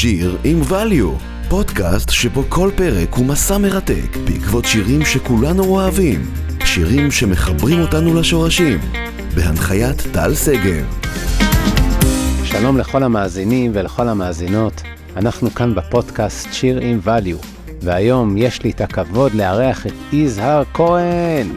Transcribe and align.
שיר 0.00 0.36
עם 0.44 0.62
value, 0.62 1.22
פודקאסט 1.48 2.10
שבו 2.10 2.44
כל 2.48 2.70
פרק 2.76 3.14
הוא 3.14 3.26
מסע 3.26 3.58
מרתק 3.58 4.16
בעקבות 4.24 4.64
שירים 4.64 5.04
שכולנו 5.04 5.64
אוהבים, 5.64 6.20
שירים 6.64 7.10
שמחברים 7.10 7.80
אותנו 7.80 8.14
לשורשים, 8.14 8.78
בהנחיית 9.34 10.02
טל 10.12 10.34
סגר. 10.34 10.84
שלום 12.44 12.78
לכל 12.78 13.02
המאזינים 13.02 13.70
ולכל 13.74 14.08
המאזינות, 14.08 14.82
אנחנו 15.16 15.50
כאן 15.50 15.74
בפודקאסט 15.74 16.52
שיר 16.52 16.80
עם 16.80 17.00
value, 17.04 17.46
והיום 17.82 18.36
יש 18.36 18.62
לי 18.62 18.70
את 18.70 18.80
הכבוד 18.80 19.34
לארח 19.34 19.86
את 19.86 19.94
יזהר 20.12 20.62
כהן. 20.74 21.48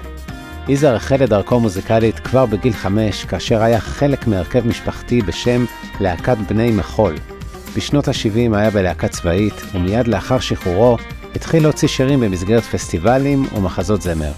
יזהר 0.68 0.96
החל 0.96 1.23
את 1.23 1.30
דרכו 1.30 1.60
מוזיקלית 1.60 2.20
כבר 2.20 2.46
בגיל 2.46 2.73
חמש, 2.73 3.25
כאשר 3.25 3.64
היה 3.64 3.80
חלק 3.80 4.28
מהרכב 4.28 4.68
משפחתי 4.68 5.21
בשם 5.21 5.66
להקת 6.00 6.38
בני 6.50 6.71
מחול. 6.71 7.16
בשנות 7.76 8.08
ה-70 8.08 8.55
היה 8.55 8.70
בלהקה 8.70 9.08
צבאית, 9.08 9.54
ומיד 9.73 10.08
לאחר 10.08 10.40
שחרורו 10.40 10.98
התחיל 11.36 11.64
להוציא 11.64 11.88
שירים 11.88 12.20
במסגרת 12.20 12.64
פסטיבלים 12.64 13.45
ומחזות 13.55 14.02
זמר. 14.02 14.31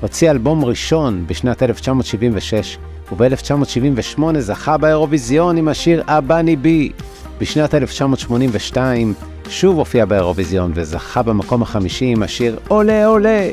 הוציא 0.00 0.30
אלבום 0.30 0.64
ראשון 0.64 1.24
בשנת 1.26 1.62
1976, 1.62 2.78
וב-1978 3.12 4.22
זכה 4.38 4.76
באירוויזיון 4.76 5.56
עם 5.56 5.68
השיר 5.68 6.02
"אבני 6.06 6.56
בי". 6.56 6.92
בשנת 7.40 7.74
1982 7.74 9.14
שוב 9.48 9.76
הופיע 9.78 10.04
באירוויזיון 10.04 10.72
וזכה 10.74 11.22
במקום 11.22 11.62
החמישי 11.62 12.04
עם 12.04 12.22
השיר 12.22 12.58
"עולה 12.68 13.06
עולה". 13.06 13.50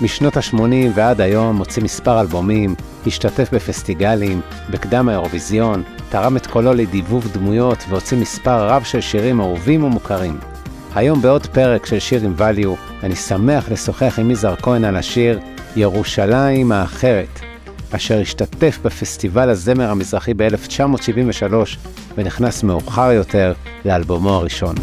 משנות 0.00 0.36
ה-80 0.36 0.56
ועד 0.94 1.20
היום 1.20 1.56
מוציא 1.56 1.82
מספר 1.82 2.20
אלבומים, 2.20 2.74
השתתף 3.06 3.48
בפסטיגלים, 3.52 4.40
בקדם 4.70 5.08
האירוויזיון, 5.08 5.82
תרם 6.08 6.36
את 6.36 6.46
קולו 6.46 6.74
לדיבוב 6.74 7.28
דמויות 7.32 7.78
והוציא 7.88 8.18
מספר 8.18 8.68
רב 8.68 8.82
של 8.82 9.00
שירים 9.00 9.40
אהובים 9.40 9.84
ומוכרים. 9.84 10.38
היום 10.94 11.22
בעוד 11.22 11.46
פרק 11.46 11.86
של 11.86 11.98
שיר 11.98 12.24
עם 12.24 12.34
value, 12.38 13.02
אני 13.02 13.16
שמח 13.16 13.70
לשוחח 13.70 14.18
עם 14.18 14.30
יזהר 14.30 14.56
כהן 14.56 14.84
על 14.84 14.96
השיר 14.96 15.40
ירושלים 15.76 16.72
האחרת, 16.72 17.40
אשר 17.92 18.20
השתתף 18.20 18.78
בפסטיבל 18.82 19.50
הזמר 19.50 19.90
המזרחי 19.90 20.34
ב-1973 20.34 21.54
ונכנס 22.16 22.62
מאוחר 22.62 23.12
יותר 23.12 23.52
לאלבומו 23.84 24.30
הראשון. 24.30 24.74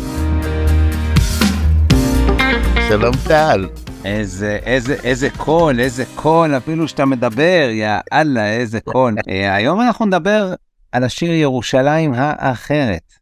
שלום 2.89 3.13
טל. 3.27 3.67
איזה, 4.05 4.59
איזה, 4.65 4.95
איזה 5.03 5.29
קול, 5.37 5.79
איזה 5.79 6.03
קול, 6.15 6.57
אפילו 6.57 6.87
שאתה 6.87 7.05
מדבר, 7.05 7.69
יא 7.71 7.87
אללה, 8.13 8.53
איזה 8.53 8.79
קול. 8.79 9.15
אה, 9.29 9.55
היום 9.55 9.81
אנחנו 9.81 10.05
נדבר 10.05 10.53
על 10.93 11.03
השיר 11.03 11.31
ירושלים 11.31 12.13
האחרת. 12.15 13.13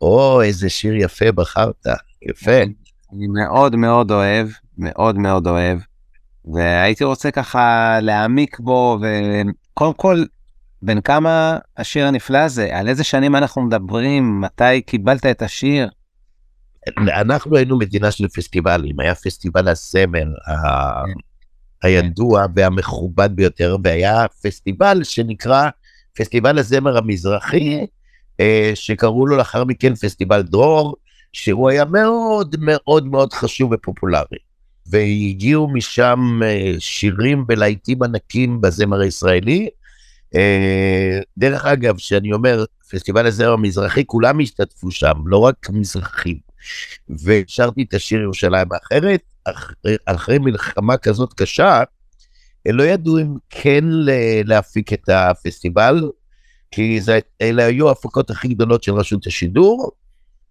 או, 0.00 0.42
איזה 0.42 0.70
שיר 0.70 0.94
יפה 0.96 1.32
בחרת, 1.32 1.86
יפה. 2.22 2.62
אני 3.12 3.26
מאוד 3.26 3.76
מאוד 3.76 4.10
אוהב, 4.10 4.48
מאוד 4.78 5.18
מאוד 5.18 5.46
אוהב, 5.46 5.78
והייתי 6.54 7.04
רוצה 7.04 7.30
ככה 7.30 7.98
להעמיק 8.02 8.58
בו, 8.60 8.98
וקודם 9.00 9.94
כל, 9.94 10.24
בן 10.82 11.00
כמה 11.00 11.58
השיר 11.76 12.06
הנפלא 12.06 12.38
הזה, 12.38 12.76
על 12.76 12.88
איזה 12.88 13.04
שנים 13.04 13.36
אנחנו 13.36 13.62
מדברים, 13.62 14.40
מתי 14.40 14.82
קיבלת 14.86 15.26
את 15.26 15.42
השיר? 15.42 15.88
אנחנו 16.98 17.56
היינו 17.56 17.78
מדינה 17.78 18.10
של 18.10 18.28
פסטיבלים, 18.28 19.00
היה 19.00 19.14
פסטיבל 19.14 19.68
הזמר 19.68 20.26
ה- 20.46 21.04
הידוע 21.82 22.46
והמכובד 22.56 23.30
ביותר, 23.36 23.76
והיה 23.84 24.26
פסטיבל 24.42 25.04
שנקרא 25.04 25.70
פסטיבל 26.14 26.58
הזמר 26.58 26.96
המזרחי, 26.98 27.86
אה, 28.40 28.72
שקראו 28.74 29.26
לו 29.26 29.36
לאחר 29.36 29.64
מכן 29.64 29.94
פסטיבל 29.94 30.42
דרור, 30.42 30.96
שהוא 31.32 31.70
היה 31.70 31.84
מאוד 31.84 32.56
מאוד 32.58 33.06
מאוד 33.06 33.32
חשוב 33.32 33.72
ופופולרי. 33.72 34.38
והגיעו 34.86 35.68
משם 35.68 36.40
אה, 36.44 36.72
שירים 36.78 37.44
ולהיטים 37.48 38.02
ענקים 38.02 38.60
בזמר 38.60 39.00
הישראלי. 39.00 39.68
אה, 40.34 41.18
דרך 41.38 41.64
אגב, 41.64 41.98
שאני 41.98 42.32
אומר, 42.32 42.64
פסטיבל 42.90 43.26
הזמר 43.26 43.52
המזרחי, 43.52 44.06
כולם 44.06 44.40
השתתפו 44.40 44.90
שם, 44.90 45.12
לא 45.26 45.38
רק 45.38 45.70
מזרחים. 45.70 46.36
ושרתי 47.24 47.82
את 47.82 47.94
השיר 47.94 48.20
ירושלים 48.20 48.72
האחרת, 48.72 49.20
אחרי, 49.44 49.96
אחרי 50.06 50.38
מלחמה 50.38 50.96
כזאת 50.96 51.34
קשה, 51.34 51.82
לא 52.68 52.82
ידעו 52.82 53.18
אם 53.18 53.34
כן 53.50 53.84
להפיק 54.44 54.92
את 54.92 55.08
הפסטיבל, 55.08 56.10
כי 56.70 57.00
זה, 57.00 57.18
אלה 57.40 57.64
היו 57.64 57.88
ההפקות 57.88 58.30
הכי 58.30 58.48
גדולות 58.48 58.82
של 58.82 58.92
רשות 58.92 59.26
השידור, 59.26 59.90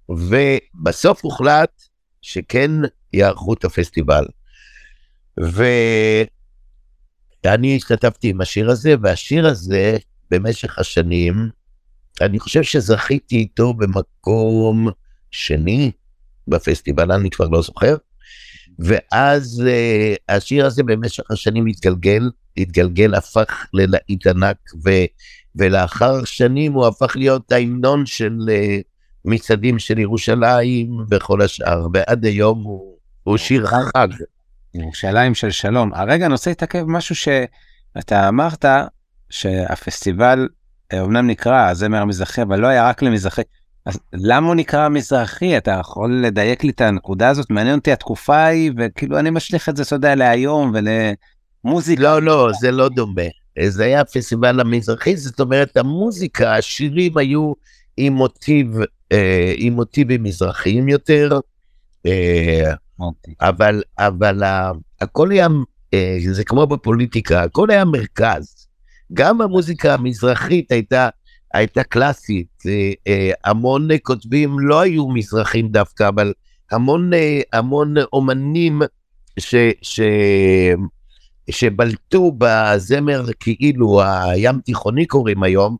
ובסוף 0.09 1.23
הוחלט 1.23 1.81
שכן 2.21 2.71
יערכו 3.13 3.53
את 3.53 3.65
הפסטיבל. 3.65 4.25
ואני 7.43 7.75
השתתפתי 7.75 8.29
עם 8.29 8.41
השיר 8.41 8.69
הזה, 8.69 8.95
והשיר 9.01 9.47
הזה, 9.47 9.97
במשך 10.31 10.79
השנים, 10.79 11.49
אני 12.21 12.39
חושב 12.39 12.63
שזכיתי 12.63 13.35
איתו 13.35 13.73
במקום 13.73 14.87
שני 15.31 15.91
בפסטיבל, 16.47 17.11
אני 17.11 17.29
כבר 17.29 17.47
לא 17.47 17.61
זוכר. 17.61 17.95
ואז 18.79 19.63
uh, 19.65 20.35
השיר 20.35 20.65
הזה 20.65 20.83
במשך 20.83 21.31
השנים 21.31 21.65
התגלגל, 21.65 22.29
התגלגל, 22.57 23.15
הפך 23.15 23.65
ללהיט 23.73 24.27
ענק, 24.27 24.57
ו, 24.85 24.89
ולאחר 25.55 26.23
שנים 26.23 26.73
הוא 26.73 26.87
הפך 26.87 27.15
להיות 27.15 27.51
ההמנון 27.51 28.05
של 28.05 28.37
uh, 28.47 28.83
מצעדים 29.25 29.79
של 29.79 29.99
ירושלים 29.99 30.97
וכל 31.11 31.41
השאר, 31.41 31.87
ועד 31.93 32.25
היום 32.25 32.63
הוא, 32.63 32.95
הוא 33.23 33.37
שיר 33.37 33.67
חג. 33.67 34.07
ירושלים 34.73 35.35
של 35.35 35.51
שלום. 35.51 35.93
הרגע 35.93 36.25
אני 36.25 36.33
רוצה 36.33 36.51
להתעכב 36.51 36.83
משהו 36.87 37.15
שאתה 37.15 38.27
אמרת, 38.27 38.65
שהפסטיבל 39.29 40.47
אומנם 40.93 41.27
נקרא 41.27 41.69
הזמר 41.69 41.97
המזרחי, 42.01 42.41
אבל 42.41 42.59
לא 42.59 42.67
היה 42.67 42.89
רק 42.89 43.01
למזרחי. 43.01 43.41
אז 43.85 43.99
למה 44.13 44.47
הוא 44.47 44.55
נקרא 44.55 44.89
מזרחי? 44.89 45.57
אתה 45.57 45.71
יכול 45.71 46.21
לדייק 46.23 46.63
לי 46.63 46.69
את 46.69 46.81
הנקודה 46.81 47.29
הזאת? 47.29 47.49
מעניין 47.49 47.77
אותי 47.77 47.91
התקופה 47.91 48.35
ההיא, 48.37 48.71
וכאילו 48.77 49.19
אני 49.19 49.29
משליך 49.29 49.69
את 49.69 49.77
זה, 49.77 49.83
אתה 49.83 49.95
יודע, 49.95 50.15
להיום 50.15 50.73
ולמוזיקה. 50.73 52.01
לא, 52.01 52.21
לא, 52.21 52.49
זה 52.59 52.71
לא 52.71 52.89
דומה. 52.89 53.21
זה 53.67 53.83
היה 53.83 54.01
הפסטיבל 54.01 54.59
המזרחי, 54.59 55.17
זאת 55.17 55.39
אומרת, 55.39 55.77
המוזיקה, 55.77 56.55
השירים 56.55 57.17
היו 57.17 57.53
עם 57.97 58.13
מוטיב, 58.13 58.67
אה, 59.11 59.53
עם 59.57 59.73
מוטיבים 59.73 60.23
מזרחיים 60.23 60.87
יותר, 60.89 61.39
אה, 62.05 62.73
אבל, 63.41 63.81
אבל 63.97 64.43
הכל 65.01 65.31
היה, 65.31 65.47
אה, 65.93 66.17
זה 66.31 66.43
כמו 66.43 66.67
בפוליטיקה, 66.67 67.43
הכל 67.43 67.69
היה 67.69 67.85
מרכז. 67.85 68.67
גם 69.13 69.41
המוזיקה 69.41 69.93
המזרחית 69.93 70.71
הייתה 70.71 71.09
הייתה 71.53 71.83
קלאסית, 71.83 72.63
אה, 72.65 72.91
אה, 73.07 73.31
המון 73.43 73.87
כותבים 74.03 74.59
לא 74.59 74.79
היו 74.79 75.07
מזרחים 75.07 75.67
דווקא, 75.67 76.07
אבל 76.07 76.33
המון, 76.71 77.13
אה, 77.13 77.41
המון 77.53 77.93
אומנים 78.13 78.81
ש, 79.39 79.55
ש, 79.81 79.99
שבלטו 81.49 82.31
בזמר 82.37 83.25
כאילו 83.39 84.01
הים 84.03 84.59
תיכוני 84.59 85.05
קוראים 85.05 85.43
היום, 85.43 85.77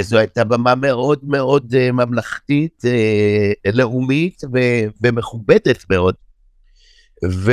זו 0.00 0.18
הייתה 0.18 0.44
במה 0.44 0.74
מאוד 0.74 1.18
מאוד 1.22 1.74
ממלכתית, 1.92 2.82
לאומית 3.72 4.42
ומכובדת 5.02 5.84
מאוד. 5.90 6.14
ו... 7.24 7.52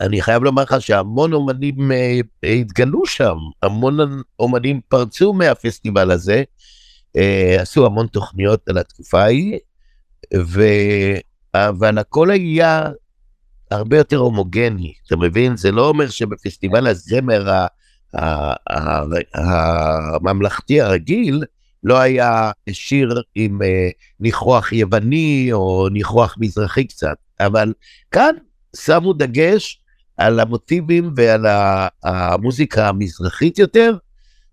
אני 0.00 0.22
חייב 0.22 0.42
לומר 0.42 0.62
לך 0.62 0.74
שהמון 0.80 1.32
אומנים 1.32 1.92
אה, 1.92 2.20
התגלו 2.60 3.06
שם, 3.06 3.36
המון 3.62 3.98
אומנים 4.38 4.80
פרצו 4.88 5.32
מהפסטיבל 5.32 6.10
הזה, 6.10 6.42
אה, 7.16 7.56
עשו 7.60 7.86
המון 7.86 8.06
תוכניות 8.06 8.68
על 8.68 8.78
התקופה 8.78 9.22
ההיא, 9.22 9.58
ו... 10.36 10.62
אבל 11.54 11.98
הכל 11.98 12.30
היה 12.30 12.88
הרבה 13.70 13.98
יותר 13.98 14.16
הומוגני, 14.16 14.92
אתה 15.06 15.16
מבין? 15.16 15.56
זה 15.56 15.72
לא 15.72 15.88
אומר 15.88 16.08
שבפסטיבל 16.08 16.86
הזמר 16.86 17.66
הממלכתי 19.34 20.80
הרגיל, 20.80 21.44
לא 21.84 21.98
היה 21.98 22.50
שיר 22.72 23.22
עם 23.34 23.62
אה, 23.62 23.88
ניחוח 24.20 24.72
יווני 24.72 25.48
או 25.52 25.88
ניחוח 25.92 26.36
מזרחי 26.40 26.84
קצת, 26.84 27.16
אבל 27.40 27.72
כאן 28.10 28.34
שמו 28.76 29.12
דגש 29.12 29.79
על 30.20 30.40
המוטיבים 30.40 31.12
ועל 31.16 31.46
המוזיקה 32.02 32.88
המזרחית 32.88 33.58
יותר, 33.58 33.96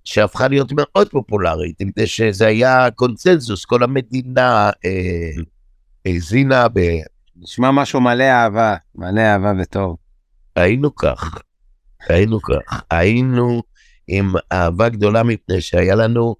שהפכה 0.03 0.47
להיות 0.47 0.71
מאוד 0.71 1.09
פופולרית, 1.09 1.81
מפני 1.81 2.07
שזה 2.07 2.47
היה 2.47 2.91
קונצנזוס, 2.91 3.65
כל 3.65 3.83
המדינה 3.83 4.69
אה, 4.85 5.41
האזינה 6.05 6.67
ב... 6.67 6.79
נשמע 7.35 7.71
משהו 7.71 8.01
מלא 8.01 8.23
אהבה, 8.23 8.75
מלא 8.95 9.21
אהבה 9.21 9.51
וטוב. 9.61 9.97
היינו 10.55 10.95
כך, 10.95 11.37
היינו 12.09 12.41
כך, 12.41 12.81
היינו 12.91 13.63
עם 14.07 14.33
אהבה 14.51 14.89
גדולה 14.89 15.23
מפני 15.23 15.61
שהיה 15.61 15.95
לנו 15.95 16.35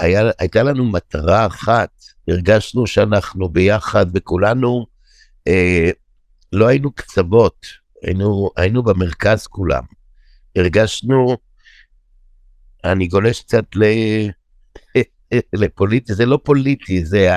היה, 0.00 0.30
הייתה 0.38 0.62
לנו 0.62 0.84
מטרה 0.84 1.46
אחת, 1.46 1.90
הרגשנו 2.28 2.86
שאנחנו 2.86 3.48
ביחד 3.48 4.06
וכולנו, 4.14 4.86
אה, 5.48 5.90
לא 6.52 6.66
היינו 6.66 6.92
קצוות, 6.92 7.83
היינו, 8.04 8.50
היינו 8.56 8.82
במרכז 8.82 9.46
כולם. 9.46 9.82
הרגשנו, 10.56 11.36
אני 12.84 13.06
גולש 13.06 13.40
קצת 13.40 13.64
ל... 13.74 13.82
לפוליטי, 15.52 16.14
זה 16.14 16.26
לא 16.26 16.38
פוליטי, 16.42 17.04
זה 17.04 17.30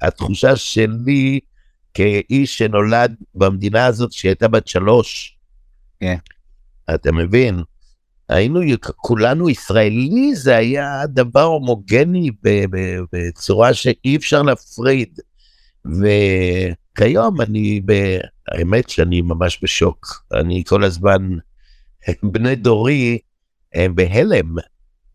התחושה 0.00 0.56
שלי 0.56 1.40
כאיש 1.94 2.58
שנולד 2.58 3.14
במדינה 3.34 3.86
הזאת 3.86 4.12
שהייתה 4.12 4.48
בת 4.48 4.68
שלוש. 4.68 5.38
כן. 6.00 6.16
אתה 6.94 7.12
מבין? 7.12 7.62
היינו 8.28 8.60
כולנו 8.96 9.50
ישראלי, 9.50 10.34
זה 10.34 10.56
היה 10.56 11.06
דבר 11.06 11.42
הומוגני 11.42 12.30
בצורה 13.12 13.74
שאי 13.74 14.16
אפשר 14.16 14.42
להפריד. 14.42 15.20
וכיום 16.92 17.40
אני, 17.40 17.80
האמת 18.48 18.88
שאני 18.88 19.22
ממש 19.22 19.58
בשוק. 19.62 20.24
אני 20.34 20.62
כל 20.66 20.84
הזמן, 20.84 21.28
בני 22.22 22.54
דורי 22.54 23.18
הם 23.74 23.94
בהלם. 23.94 24.54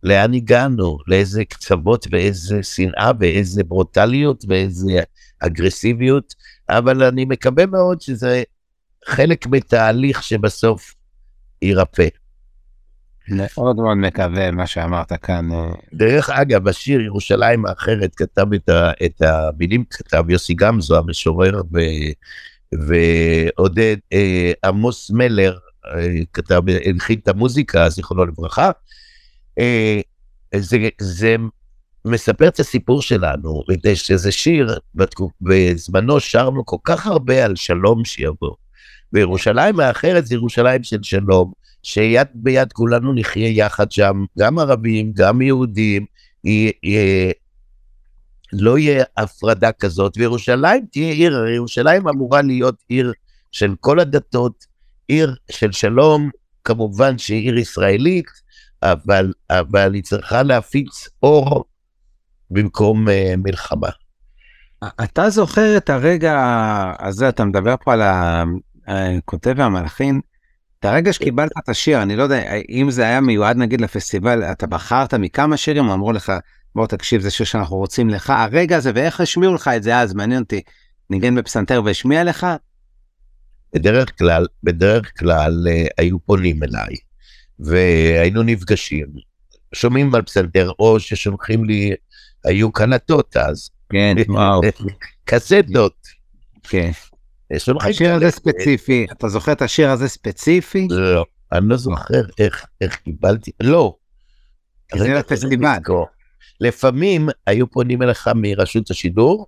לאן 0.03 0.33
הגענו? 0.33 0.97
לאיזה 1.07 1.45
קצוות 1.45 2.07
ואיזה 2.11 2.63
שנאה 2.63 3.11
ואיזה 3.19 3.63
ברוטליות 3.63 4.43
ואיזה 4.47 5.01
אגרסיביות. 5.39 6.33
אבל 6.69 7.03
אני 7.03 7.25
מקווה 7.25 7.65
מאוד 7.65 8.01
שזה 8.01 8.43
חלק 9.05 9.47
מתהליך 9.47 10.23
שבסוף 10.23 10.95
יירפא. 11.61 12.07
מאוד 13.29 13.75
מאוד 13.75 13.97
מקווה 13.97 14.51
מה 14.51 14.67
שאמרת 14.67 15.13
כאן. 15.23 15.51
אה, 15.51 15.71
דרך 15.93 16.29
אגב, 16.29 16.63
בשיר 16.63 17.01
ירושלים 17.01 17.65
האחרת 17.65 18.15
כתב 18.15 18.53
את, 18.53 18.69
ה, 18.69 18.91
את 19.05 19.21
המילים, 19.21 19.83
כתב 19.89 20.29
יוסי 20.29 20.53
גמזו 20.53 20.97
המשורר 20.97 21.61
ו, 21.73 21.79
ועודד 22.73 23.97
אה, 24.13 24.51
עמוס 24.65 25.11
מלר 25.11 25.57
אה, 25.85 26.07
כתב, 26.33 26.61
הלחין 26.85 27.19
את 27.23 27.27
המוזיקה, 27.27 27.89
זיכרונו 27.89 28.25
לברכה. 28.25 28.71
אה, 29.59 29.99
זה, 30.55 30.77
זה 31.01 31.35
מספר 32.05 32.47
את 32.47 32.59
הסיפור 32.59 33.01
שלנו, 33.01 33.63
שזה 33.93 34.31
שיר, 34.31 34.79
בזמנו 35.41 36.19
שרנו 36.19 36.65
כל 36.65 36.77
כך 36.83 37.05
הרבה 37.05 37.45
על 37.45 37.55
שלום 37.55 38.05
שיבוא. 38.05 38.55
וירושלים 39.13 39.79
האחרת 39.79 40.25
זה 40.25 40.35
ירושלים 40.35 40.83
של 40.83 41.03
שלום, 41.03 41.51
שיד 41.83 42.27
ביד 42.33 42.73
כולנו 42.73 43.13
נחיה 43.13 43.49
יחד 43.49 43.91
שם, 43.91 44.25
גם 44.39 44.59
ערבים, 44.59 45.11
גם 45.13 45.41
יהודים, 45.41 46.05
היא, 46.43 46.71
היא, 46.81 47.33
לא 48.53 48.77
יהיה 48.77 49.03
הפרדה 49.17 49.71
כזאת, 49.71 50.17
וירושלים 50.17 50.85
תהיה 50.91 51.13
עיר, 51.13 51.45
ירושלים 51.55 52.07
אמורה 52.07 52.41
להיות 52.41 52.75
עיר 52.87 53.13
של 53.51 53.75
כל 53.79 53.99
הדתות, 53.99 54.65
עיר 55.07 55.35
של 55.51 55.71
שלום, 55.71 56.29
כמובן 56.63 57.17
שהיא 57.17 57.41
עיר 57.41 57.57
ישראלית, 57.57 58.27
אבל, 58.83 59.33
אבל 59.49 59.93
היא 59.93 60.03
צריכה 60.03 60.43
להפיץ 60.43 61.07
אור 61.23 61.65
במקום 62.51 63.07
uh, 63.07 63.11
מלחמה. 63.37 63.89
אתה 65.03 65.29
זוכר 65.29 65.77
את 65.77 65.89
הרגע 65.89 66.35
הזה, 66.99 67.29
אתה 67.29 67.45
מדבר 67.45 67.75
פה 67.83 67.93
על 67.93 68.01
הכותב 68.87 69.53
והמלחין, 69.57 70.21
את 70.79 70.85
הרגע 70.85 71.13
שקיבלת 71.13 71.51
את 71.63 71.69
השיר, 71.69 72.01
אני 72.01 72.15
לא 72.15 72.23
יודע 72.23 72.41
אם 72.69 72.91
זה 72.91 73.03
היה 73.03 73.21
מיועד 73.21 73.57
נגיד 73.57 73.81
לפסטיבל, 73.81 74.43
אתה 74.43 74.67
בחרת 74.67 75.13
מכמה 75.13 75.57
שירים, 75.57 75.89
אמרו 75.89 76.11
לך, 76.11 76.31
בוא 76.75 76.87
תקשיב, 76.87 77.21
זה 77.21 77.31
שיר 77.31 77.45
שאנחנו 77.45 77.77
רוצים 77.77 78.09
לך, 78.09 78.29
הרגע 78.29 78.77
הזה, 78.77 78.91
ואיך 78.95 79.21
השמיעו 79.21 79.53
לך 79.53 79.67
את 79.67 79.83
זה 79.83 79.97
אז, 79.97 80.13
מעניין 80.13 80.41
אותי, 80.41 80.61
ניגן 81.09 81.35
בפסנתר 81.35 81.81
והשמיע 81.85 82.23
לך? 82.23 82.47
בדרך 83.73 84.17
כלל, 84.17 84.45
בדרך 84.63 85.19
כלל 85.19 85.67
uh, 85.67 85.89
היו 85.97 86.19
פונים 86.19 86.63
אליי, 86.63 86.95
והיינו 87.59 88.43
נפגשים, 88.43 89.07
שומעים 89.75 90.15
על 90.15 90.21
פסנתר, 90.21 90.71
או 90.79 90.99
ששולחים 90.99 91.65
לי, 91.65 91.93
היו 92.43 92.71
קלטות 92.71 93.37
אז. 93.37 93.69
כן, 93.89 94.15
וואו. 94.27 94.61
קסטות. 95.25 96.07
כן. 96.63 96.91
השיר 97.81 98.13
הזה 98.13 98.31
ספציפי, 98.31 99.05
אתה 99.11 99.29
זוכר 99.29 99.51
את 99.51 99.61
השיר 99.61 99.89
הזה 99.89 100.07
ספציפי? 100.07 100.87
לא, 100.89 101.25
אני 101.51 101.69
לא 101.69 101.77
זוכר 101.77 102.21
איך, 102.39 102.65
איך 102.81 102.95
קיבלתי, 102.95 103.51
לא. 103.59 103.95
זה 104.95 105.13
לפסטיבל. 105.13 105.77
לפעמים 106.61 107.29
היו 107.47 107.71
פונים 107.71 108.01
אליך 108.01 108.29
מרשות 108.35 108.91
השידור, 108.91 109.47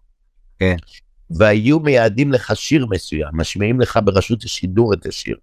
כן. 0.60 0.76
והיו 1.30 1.80
מייעדים 1.80 2.32
לך 2.32 2.56
שיר 2.56 2.86
מסוים, 2.86 3.30
משמיעים 3.34 3.80
לך 3.80 4.00
ברשות 4.04 4.44
השידור 4.44 4.94
את 4.94 5.06
השיר. 5.06 5.38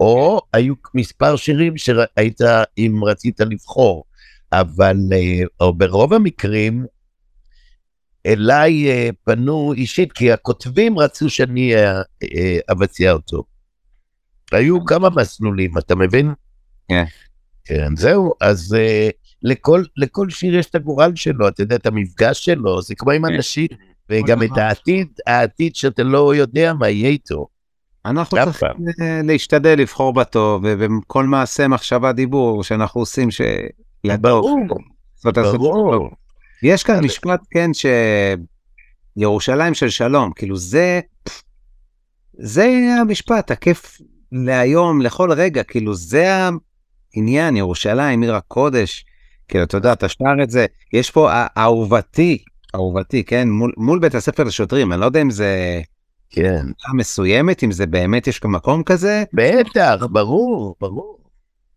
או 0.00 0.40
היו 0.52 0.74
מספר 0.94 1.36
שירים 1.36 1.76
שהיית, 1.76 2.40
אם 2.78 3.00
רצית 3.06 3.40
לבחור, 3.40 4.04
אבל 4.52 4.96
אה, 5.12 5.42
או 5.60 5.74
ברוב 5.74 6.14
המקרים 6.14 6.86
אליי 8.28 8.88
אה, 8.88 9.08
פנו 9.24 9.72
אישית, 9.72 10.12
כי 10.12 10.32
הכותבים 10.32 10.98
רצו 10.98 11.30
שאני 11.30 11.74
אה, 11.74 12.02
אה, 12.22 12.58
אבצע 12.72 13.12
אותו. 13.12 13.44
היו 14.52 14.84
כמה 14.84 15.10
מסלולים, 15.10 15.78
אתה 15.78 15.94
מבין? 15.94 16.32
כן. 16.88 17.04
כן, 17.64 17.96
זהו, 17.96 18.32
אז 18.40 18.76
לכל, 19.42 19.82
לכל 19.96 20.30
שיר 20.30 20.56
יש 20.56 20.66
את 20.66 20.74
הגורל 20.74 21.12
שלו, 21.14 21.48
אתה 21.48 21.62
יודע, 21.62 21.76
את 21.76 21.86
המפגש 21.86 22.44
שלו, 22.44 22.82
זה 22.82 22.94
כמו 22.94 23.10
עם 23.10 23.28
כן. 23.28 23.34
אנשים, 23.34 23.66
וגם 24.10 24.42
את 24.42 24.56
העתיד, 24.56 25.08
העתיד 25.26 25.74
שאתה 25.76 26.02
לא 26.02 26.34
יודע 26.34 26.72
מה 26.74 26.88
יהיה 26.88 27.08
איתו. 27.08 27.46
אנחנו 28.04 28.38
צריכים 28.44 28.68
להשתדל 29.24 29.78
לבחור 29.78 30.12
בטוב, 30.12 30.62
ובכל 30.64 31.24
מעשה 31.24 31.68
מחשבה 31.68 32.12
דיבור 32.12 32.64
שאנחנו 32.64 33.00
עושים, 33.00 33.30
ש... 33.30 33.40
ברור, 35.56 35.90
ברור. 35.90 36.10
יש 36.62 36.82
כאן 36.82 37.04
משפט, 37.04 37.40
כן, 37.50 37.70
שירושלים 39.16 39.74
של 39.74 39.88
שלום, 39.88 40.32
כאילו 40.32 40.56
זה, 40.56 41.00
זה 42.38 42.68
המשפט 43.00 43.50
הכיף 43.50 44.00
להיום, 44.32 45.02
לכל 45.02 45.32
רגע, 45.32 45.62
כאילו 45.62 45.94
זה 45.94 46.48
העניין, 47.14 47.56
ירושלים, 47.56 48.22
עיר 48.22 48.34
הקודש, 48.34 49.04
כאילו, 49.48 49.64
אתה 49.64 49.76
יודע, 49.76 49.92
אתה 49.92 50.08
שר 50.08 50.42
את 50.42 50.50
זה, 50.50 50.66
יש 50.92 51.10
פה 51.10 51.30
אהובתי, 51.58 52.38
אהובתי, 52.74 53.24
כן, 53.24 53.48
מול, 53.48 53.72
מול 53.76 53.98
בית 53.98 54.14
הספר 54.14 54.44
לשוטרים, 54.44 54.92
אני 54.92 55.00
לא 55.00 55.06
יודע 55.06 55.22
אם 55.22 55.30
זה... 55.30 55.80
כן. 56.30 56.66
מסוימת, 56.94 57.64
אם 57.64 57.72
זה 57.72 57.86
באמת 57.86 58.26
יש 58.26 58.44
מקום 58.44 58.82
כזה? 58.82 59.24
בטח, 59.32 59.94
ברור, 60.10 60.76
ברור. 60.80 61.18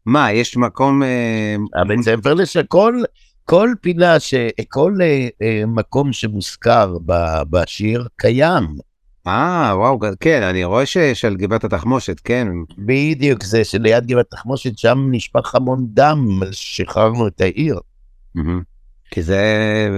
מה, 0.05 0.31
יש 0.31 0.57
מקום... 0.57 1.03
אה, 1.03 1.55
הבית 1.81 2.01
ספר 2.01 2.33
לשכל, 2.33 3.01
כל 3.51 3.73
פינה, 3.81 4.15
כל 4.69 4.97
אה, 5.01 5.27
אה, 5.41 5.63
מקום 5.67 6.13
שמוזכר 6.13 6.97
בשיר 7.49 8.07
קיים. 8.15 8.67
אה, 9.27 9.71
וואו, 9.75 9.99
כן, 10.19 10.43
אני 10.43 10.63
רואה 10.63 10.85
שיש 10.85 11.25
על 11.25 11.35
גבעת 11.35 11.63
התחמושת, 11.63 12.19
כן. 12.23 12.47
בדיוק, 12.77 13.43
זה 13.43 13.63
שליד 13.63 14.07
גבעת 14.07 14.25
התחמושת, 14.33 14.77
שם 14.77 15.07
נשפך 15.11 15.55
המון 15.55 15.85
דם, 15.93 16.39
שחררנו 16.51 17.27
את 17.27 17.41
העיר. 17.41 17.79
כי 19.11 19.21
זה, 19.21 19.43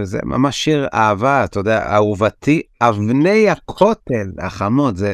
זה 0.03 0.19
ממש 0.23 0.63
שיר 0.63 0.87
אהבה, 0.93 1.43
אתה 1.43 1.59
יודע, 1.59 1.93
אהובתי, 1.95 2.61
אבני 2.81 3.49
הכותל 3.49 4.31
החמות, 4.39 4.97
זה, 4.97 5.13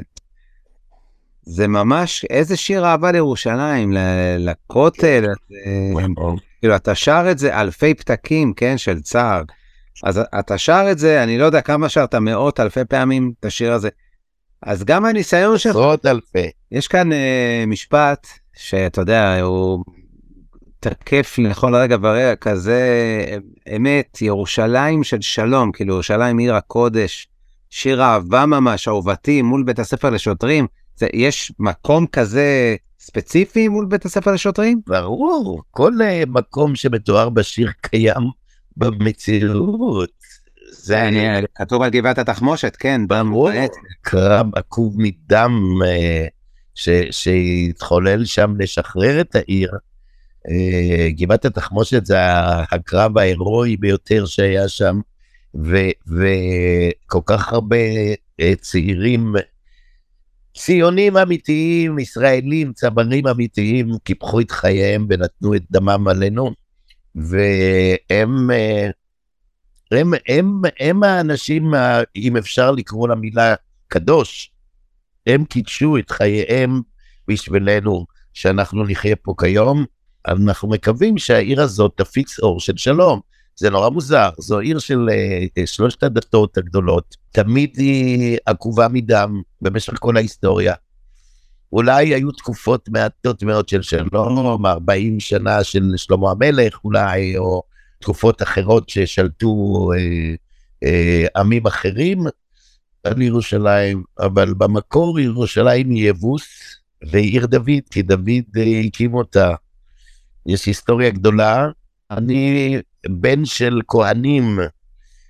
זה 1.41 1.67
ממש, 1.67 2.25
איזה 2.29 2.58
שיר 2.58 2.86
אהבה 2.86 3.12
לירושלים, 3.12 3.93
לכותל. 4.39 5.25
כן. 5.25 6.13
זה... 6.36 6.49
כאילו, 6.60 6.75
אתה 6.75 6.96
שר 6.96 7.28
את 7.32 7.39
זה 7.39 7.62
אלפי 7.62 7.94
פתקים, 7.94 8.54
כן, 8.54 8.78
של 8.78 9.01
צער. 9.01 9.42
אז 10.04 10.22
אתה 10.39 10.58
שר 10.58 10.88
את 10.92 11.00
זה, 11.00 11.24
אני 11.24 11.38
לא 11.38 11.46
יודע 11.46 11.62
כמה 11.62 11.89
שרת, 11.89 12.16
מאות 12.16 12.60
אלפי 12.60 12.86
פעמים 12.86 13.32
את 13.39 13.46
השיר 13.46 13.74
הזה. 13.74 13.89
אז 14.62 14.84
גם 14.84 15.06
הניסיון 15.06 15.58
שלך... 15.58 15.75
עשרות 15.75 16.06
אלפי. 16.06 16.50
יש 16.72 16.88
כאן 16.88 17.12
אה, 17.12 17.63
משפט 17.68 18.28
שאתה 18.56 19.01
יודע, 19.01 19.39
הוא 19.42 19.84
תקף 20.80 21.36
לכל 21.38 21.75
רגע 21.75 21.98
ורגע 22.01 22.36
כזה 22.36 22.82
אמת, 23.75 24.22
ירושלים 24.22 25.04
של 25.04 25.22
שלום, 25.22 25.72
כאילו 25.72 25.94
ירושלים 25.94 26.38
עיר 26.38 26.56
הקודש, 26.56 27.28
שיר 27.70 28.04
אהבה 28.04 28.46
ממש, 28.46 28.88
אהובתי, 28.88 29.42
מול 29.42 29.63
בית 29.63 29.80
הספר 29.80 30.10
לשוטרים. 30.10 30.68
זה, 30.96 31.08
יש 31.13 31.51
מקום 31.60 32.08
כזה 32.08 32.75
ספציפי 33.10 33.68
מול 33.68 33.86
בית 33.86 34.06
הספר 34.06 34.32
לשוטרים? 34.32 34.82
ברור, 34.88 35.62
כל 35.72 35.94
uh, 35.94 36.30
מקום 36.30 36.75
שמתואר 36.75 37.30
בשיר 37.30 37.72
קיים 37.82 38.30
במציאות. 38.78 40.10
זה 40.72 41.08
אני, 41.08 41.46
כתוב 41.56 41.82
על 41.82 41.89
גבעת 41.89 42.18
התחמושת, 42.18 42.75
כן. 42.80 43.08
ברור, 43.08 43.50
קרב 44.01 44.48
עקוב 44.56 44.96
מדם 44.98 45.62
uh, 45.84 46.30
שהתחולל 47.12 48.25
שם 48.25 48.54
לשחרר 48.60 49.22
את 49.22 49.36
העיר. 49.36 49.72
אה, 50.48 51.10
גבעת 51.12 51.46
התחמושת 51.46 52.06
זה 52.06 52.18
הקרב 52.72 53.18
ההירואי 53.18 53.78
ביותר 53.78 54.25
שהיה 54.25 54.68
שם, 54.68 55.00
וכל 56.08 57.20
כך 57.25 57.54
הרבה 57.54 57.78
אה, 58.39 58.54
צעירים, 58.62 59.34
ציונים 60.60 61.18
אמיתיים, 61.18 62.00
ישראלים, 62.00 62.74
צברים 62.74 63.28
אמיתיים, 63.28 63.89
קיפחו 64.04 64.39
את 64.39 64.51
חייהם 64.51 65.08
ונתנו 65.10 65.56
את 65.56 65.62
דמם 65.72 66.08
עלינו, 66.08 66.51
והם 67.16 68.51
אה, 68.51 68.89
הם, 69.92 70.13
הם, 70.28 70.62
הם 70.80 71.04
האנשים, 71.04 71.74
אם 72.16 72.38
אפשר 72.38 72.72
לקרוא 72.72 73.08
למילה 73.08 73.56
קדוש, 73.88 74.51
הם 75.28 75.46
קידשו 75.46 75.98
את 75.98 76.12
חייהם 76.12 76.82
בשבילנו, 77.28 78.06
שאנחנו 78.34 78.84
נחיה 78.84 79.16
פה 79.16 79.34
כיום. 79.39 79.86
אנחנו 80.28 80.70
מקווים 80.70 81.18
שהעיר 81.18 81.62
הזאת 81.62 81.94
תפיץ 81.96 82.39
אור 82.39 82.60
של 82.60 82.78
שלום. 82.78 83.20
זה 83.60 83.70
נורא 83.70 83.89
מוזר, 83.89 84.30
זו 84.38 84.60
עיר 84.60 84.80
של 84.80 85.10
uh, 85.10 85.62
שלושת 85.66 86.04
הדתות 86.04 86.58
הגדולות, 86.58 87.16
תמיד 87.32 87.78
היא 87.78 88.38
עקובה 88.46 88.88
מדם 88.88 89.42
במשך 89.62 89.94
כל 90.00 90.18
ההיסטוריה. 90.18 90.74
אולי 91.72 92.16
היו 92.16 92.32
תקופות 92.32 92.89
מעטות 92.89 93.44
מאוד 93.44 93.70
של 93.70 93.82
שלום, 93.82 94.66
40 94.66 95.20
שנה 95.20 95.63
של 95.63 95.94
שלמה 95.98 96.32
המלך 96.32 96.80
אולי, 96.84 97.38
או 97.38 97.63
תקופות 98.00 98.42
אחרות 98.42 98.89
ששלטו 98.89 99.89
אה, 99.94 100.36
אה, 100.84 101.25
עמים 101.36 101.68
אחרים 101.68 102.24
על 103.04 103.22
ירושלים, 103.22 104.04
אבל 104.20 104.54
במקור 104.54 105.20
ירושלים 105.20 105.89
היא 105.89 106.10
יבוס 106.10 106.48
ועיר 107.12 107.46
דוד, 107.46 107.84
כי 107.92 108.01
דוד 108.01 108.58
אה, 108.58 108.82
הקים 108.86 109.13
אותה. 109.13 109.54
יש 110.46 110.66
היסטוריה 110.66 111.10
גדולה. 111.10 111.68
אני 112.12 112.78
בן 113.08 113.46
של 113.46 113.82
כהנים 113.88 114.60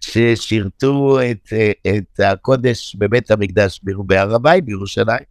ששירתו 0.01 1.19
את, 1.31 1.53
את 1.87 2.19
הקודש 2.19 2.95
בבית 2.95 3.31
המקדש 3.31 3.81
בהר 3.83 4.35
הבית 4.35 4.65
בירושלים. 4.65 5.23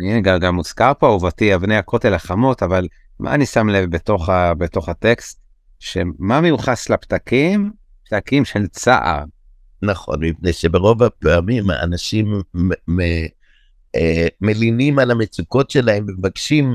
הנה, 0.00 0.20
גם, 0.20 0.38
גם 0.38 0.54
מוזכר 0.54 0.92
פה 0.98 1.06
אהובתי 1.06 1.54
אבני 1.54 1.76
הכותל 1.76 2.14
החמות, 2.14 2.62
אבל 2.62 2.88
מה 3.20 3.34
אני 3.34 3.46
שם 3.46 3.68
לב 3.68 3.90
בתוך, 3.90 4.28
ה, 4.28 4.54
בתוך 4.54 4.88
הטקסט? 4.88 5.40
שמה 5.78 6.40
מיוחס 6.40 6.90
לפתקים? 6.90 7.72
פתקים 8.04 8.44
של 8.44 8.66
צער. 8.66 9.24
נכון, 9.82 10.24
מפני 10.24 10.52
שברוב 10.52 11.02
הפעמים 11.02 11.70
האנשים 11.70 12.42
אה, 13.96 14.26
מלינים 14.40 14.98
על 14.98 15.10
המצוקות 15.10 15.70
שלהם 15.70 16.06
ומבקשים 16.08 16.74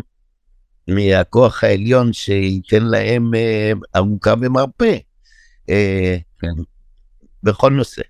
מהכוח 0.96 1.64
העליון 1.64 2.14
שייתן 2.14 2.84
להם 2.84 3.36
אה, 3.36 3.72
ארוכה 3.96 4.34
ומרפא. 4.42 4.98
אה, 5.70 6.18
כן. 6.40 6.48
בכל 7.44 7.72
נושא. 7.72 8.02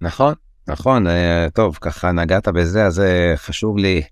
נכון, 0.00 0.34
נכון, 0.68 1.06
טוב, 1.54 1.78
ככה 1.80 2.12
נגעת 2.12 2.48
בזה, 2.48 2.86
אז 2.86 3.02
חשוב 3.36 3.78
לי 3.78 4.02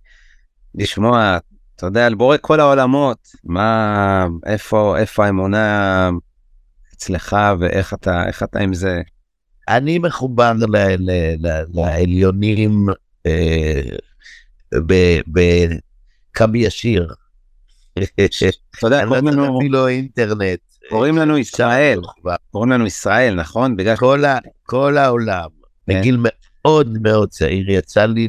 לשמוע 0.75 1.39
אתה 1.81 1.87
יודע, 1.87 2.07
על 2.07 2.15
בורא 2.15 2.37
כל 2.41 2.61
העולמות, 2.61 3.29
מה, 3.45 4.27
איפה, 4.47 4.99
איפה 4.99 5.27
האמונה 5.27 6.11
אצלך 6.95 7.37
ואיך 7.59 7.95
אתה, 7.95 8.27
איך 8.27 8.43
אתה 8.43 8.59
עם 8.59 8.75
זה? 8.75 9.03
אני 9.69 9.99
מחובר 9.99 10.53
ל, 10.53 10.77
ל, 10.77 11.11
ל, 11.47 11.65
לעליונים 11.75 12.87
אה, 13.27 13.83
בקו 15.27 16.45
ישיר. 16.55 17.15
אתה 17.99 18.87
יודע, 18.87 19.07
קוראים 19.07 19.27
לנו... 19.27 19.59
אפילו 19.59 19.89
אינטרנט. 19.89 20.61
קוראים 20.89 21.19
לנו 21.19 21.39
ישראל, 21.39 22.01
קוראים 22.51 22.73
לנו 22.73 22.87
ישראל, 22.87 23.35
נכון? 23.35 23.77
בגלל... 23.77 23.95
כל, 24.63 24.99
העולם, 24.99 25.49
כן. 25.87 26.01
בגיל 26.01 26.17
מאוד 26.21 26.99
מאוד 27.03 27.29
צעיר, 27.29 27.71
יצא 27.71 28.07
לי 28.07 28.29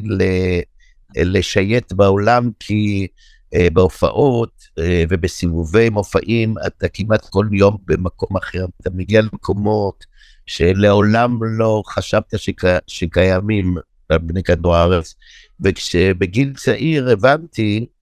לשייט 1.16 1.92
בעולם, 1.92 2.50
כי 2.60 3.06
אה, 3.54 3.68
בהופעות 3.72 4.62
אה, 4.78 5.04
ובסיבובי 5.08 5.90
מופעים, 5.90 6.54
אתה 6.66 6.88
כמעט 6.88 7.28
כל 7.30 7.46
יום 7.52 7.76
במקום 7.86 8.36
אחר, 8.36 8.64
אתה 8.80 8.90
מגיע 8.94 9.20
למקומות 9.20 10.04
שלעולם 10.46 11.38
לא 11.42 11.82
חשבת 11.86 12.34
שק... 12.36 12.60
שקיימים 12.86 13.76
על 14.08 14.18
בני 14.18 14.42
כדור 14.42 14.76
הארץ. 14.76 15.14
וכשבגיל 15.60 16.52
צעיר 16.56 17.08
הבנתי, 17.10 17.78
אה, 17.80 18.01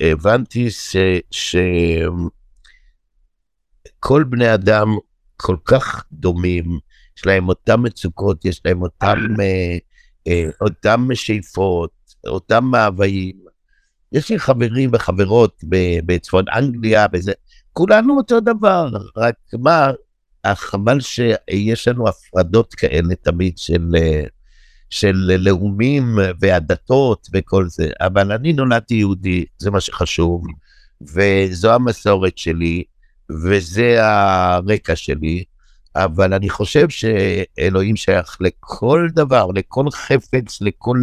הבנתי 0.00 0.70
ש... 0.70 0.96
שכל 4.00 4.24
בני 4.24 4.54
אדם 4.54 4.88
כל 5.36 5.56
כך 5.64 6.04
דומים, 6.12 6.78
יש 7.18 7.26
להם 7.26 7.48
אותם 7.48 7.82
מצוקות, 7.82 8.44
יש 8.44 8.60
להם 8.64 8.82
אותם, 8.82 9.18
אותם 10.60 11.08
שאיפות, 11.14 11.90
אותם 12.26 12.64
מאוויים. 12.64 13.36
יש 14.12 14.30
לי 14.30 14.38
חברים 14.38 14.90
וחברות 14.92 15.62
בצפון 16.06 16.44
אנגליה, 16.54 17.08
בזה, 17.08 17.32
כולנו 17.72 18.16
אותו 18.16 18.40
דבר, 18.40 18.88
רק 19.16 19.34
מה, 19.58 19.90
חבל 20.54 21.00
שיש 21.00 21.88
לנו 21.88 22.08
הפרדות 22.08 22.74
כאלה 22.74 23.14
תמיד 23.14 23.58
של, 23.58 23.90
של 24.90 25.36
לאומים 25.38 26.18
והדתות 26.40 27.28
וכל 27.32 27.68
זה, 27.68 27.88
אבל 28.00 28.32
אני 28.32 28.52
נולדתי 28.52 28.94
יהודי, 28.94 29.44
זה 29.58 29.70
מה 29.70 29.80
שחשוב, 29.80 30.44
וזו 31.14 31.74
המסורת 31.74 32.38
שלי, 32.38 32.84
וזה 33.30 33.96
הרקע 34.04 34.96
שלי, 34.96 35.44
אבל 35.96 36.34
אני 36.34 36.48
חושב 36.48 36.88
שאלוהים 36.88 37.96
שייך 37.96 38.36
לכל 38.40 39.08
דבר, 39.14 39.46
לכל 39.54 39.90
חפץ, 39.90 40.60
לכל 40.60 40.98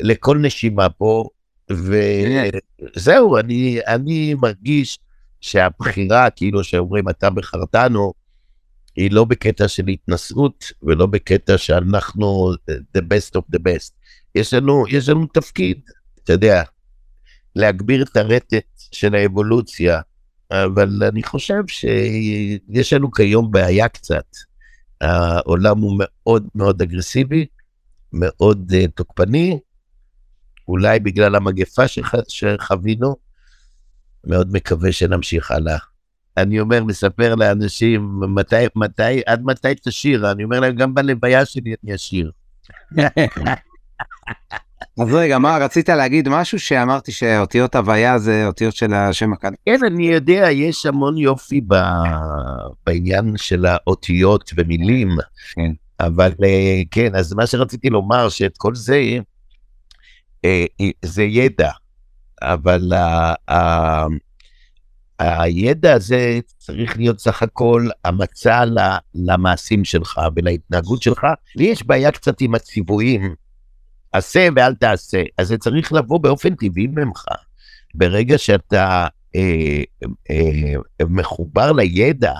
לכל 0.00 0.38
נשימה 0.38 0.88
פה, 0.88 1.28
וזהו, 1.70 3.38
אני, 3.38 3.78
אני 3.86 4.34
מרגיש 4.34 4.98
שהבחירה, 5.40 6.30
כאילו 6.30 6.64
שאומרים, 6.64 7.08
אתה 7.08 7.30
בחרתנו, 7.30 8.12
היא 8.98 9.10
לא 9.10 9.24
בקטע 9.24 9.68
של 9.68 9.86
התנשאות, 9.86 10.64
ולא 10.82 11.06
בקטע 11.06 11.58
שאנחנו 11.58 12.52
the 12.70 13.00
best 13.00 13.38
of 13.38 13.56
the 13.56 13.58
best. 13.58 13.92
יש 14.34 14.54
לנו, 14.54 14.84
יש 14.88 15.08
לנו 15.08 15.26
תפקיד, 15.26 15.80
אתה 16.24 16.32
יודע, 16.32 16.62
להגביר 17.56 18.02
את 18.02 18.16
הרטט 18.16 18.66
של 18.92 19.14
האבולוציה, 19.14 20.00
אבל 20.50 21.02
אני 21.08 21.22
חושב 21.22 21.62
שיש 21.66 22.92
לנו 22.92 23.12
כיום 23.12 23.50
בעיה 23.50 23.88
קצת. 23.88 24.26
העולם 25.00 25.78
הוא 25.78 25.96
מאוד 25.98 26.48
מאוד 26.54 26.82
אגרסיבי, 26.82 27.46
מאוד 28.12 28.72
uh, 28.72 28.90
תוקפני, 28.94 29.58
אולי 30.68 31.00
בגלל 31.00 31.34
המגפה 31.34 31.88
שח... 31.88 32.12
שחווינו, 32.28 33.16
מאוד 34.24 34.52
מקווה 34.52 34.92
שנמשיך 34.92 35.50
הלאה. 35.50 35.78
אני 36.42 36.60
אומר, 36.60 36.84
מספר 36.84 37.34
לאנשים, 37.34 38.20
מתי, 38.34 38.64
מתי, 38.76 39.20
עד 39.26 39.42
מתי 39.44 39.74
תשיר? 39.82 40.30
אני 40.30 40.44
אומר 40.44 40.60
להם, 40.60 40.74
גם 40.74 40.94
בלוויה 40.94 41.44
שלי 41.44 41.74
אני 41.84 41.94
אשיר. 41.94 42.30
אז 45.00 45.14
רגע, 45.14 45.38
מה, 45.38 45.58
רצית 45.58 45.88
להגיד 45.88 46.28
משהו 46.28 46.60
שאמרתי 46.60 47.12
שאותיות 47.12 47.74
הוויה 47.74 48.18
זה 48.18 48.46
אותיות 48.46 48.74
של 48.74 48.94
השם 48.94 49.32
הקדוש? 49.32 49.56
כן, 49.66 49.78
אני 49.86 50.06
יודע, 50.06 50.50
יש 50.50 50.86
המון 50.86 51.16
יופי 51.16 51.60
ב... 51.68 51.74
בעניין 52.86 53.32
של 53.36 53.66
האותיות 53.66 54.50
ומילים. 54.56 55.08
כן. 55.54 55.72
אבל 56.00 56.32
אה, 56.44 56.80
כן, 56.90 57.14
אז 57.14 57.32
מה 57.32 57.46
שרציתי 57.46 57.90
לומר, 57.90 58.28
שאת 58.28 58.56
כל 58.56 58.74
זה, 58.74 59.18
אה, 60.44 60.64
זה 61.02 61.22
ידע, 61.22 61.70
אבל 62.42 62.92
הידע 65.18 65.92
הזה 65.92 66.40
צריך 66.58 66.96
להיות 66.96 67.20
סך 67.20 67.42
הכל 67.42 67.88
המצע 68.04 68.64
למעשים 69.14 69.84
שלך 69.84 70.20
ולהתנהגות 70.36 71.02
שלך. 71.02 71.26
לי 71.56 71.64
יש 71.64 71.82
בעיה 71.82 72.12
קצת 72.12 72.40
עם 72.40 72.54
הציוויים, 72.54 73.34
עשה 74.12 74.48
ואל 74.56 74.74
תעשה, 74.74 75.22
אז 75.38 75.48
זה 75.48 75.58
צריך 75.58 75.92
לבוא 75.92 76.20
באופן 76.20 76.54
טבעי 76.54 76.86
ממך. 76.86 77.24
ברגע 77.94 78.38
שאתה 78.38 79.06
אה, 79.36 79.82
אה, 80.30 80.74
מחובר 81.08 81.72
לידע, 81.72 82.32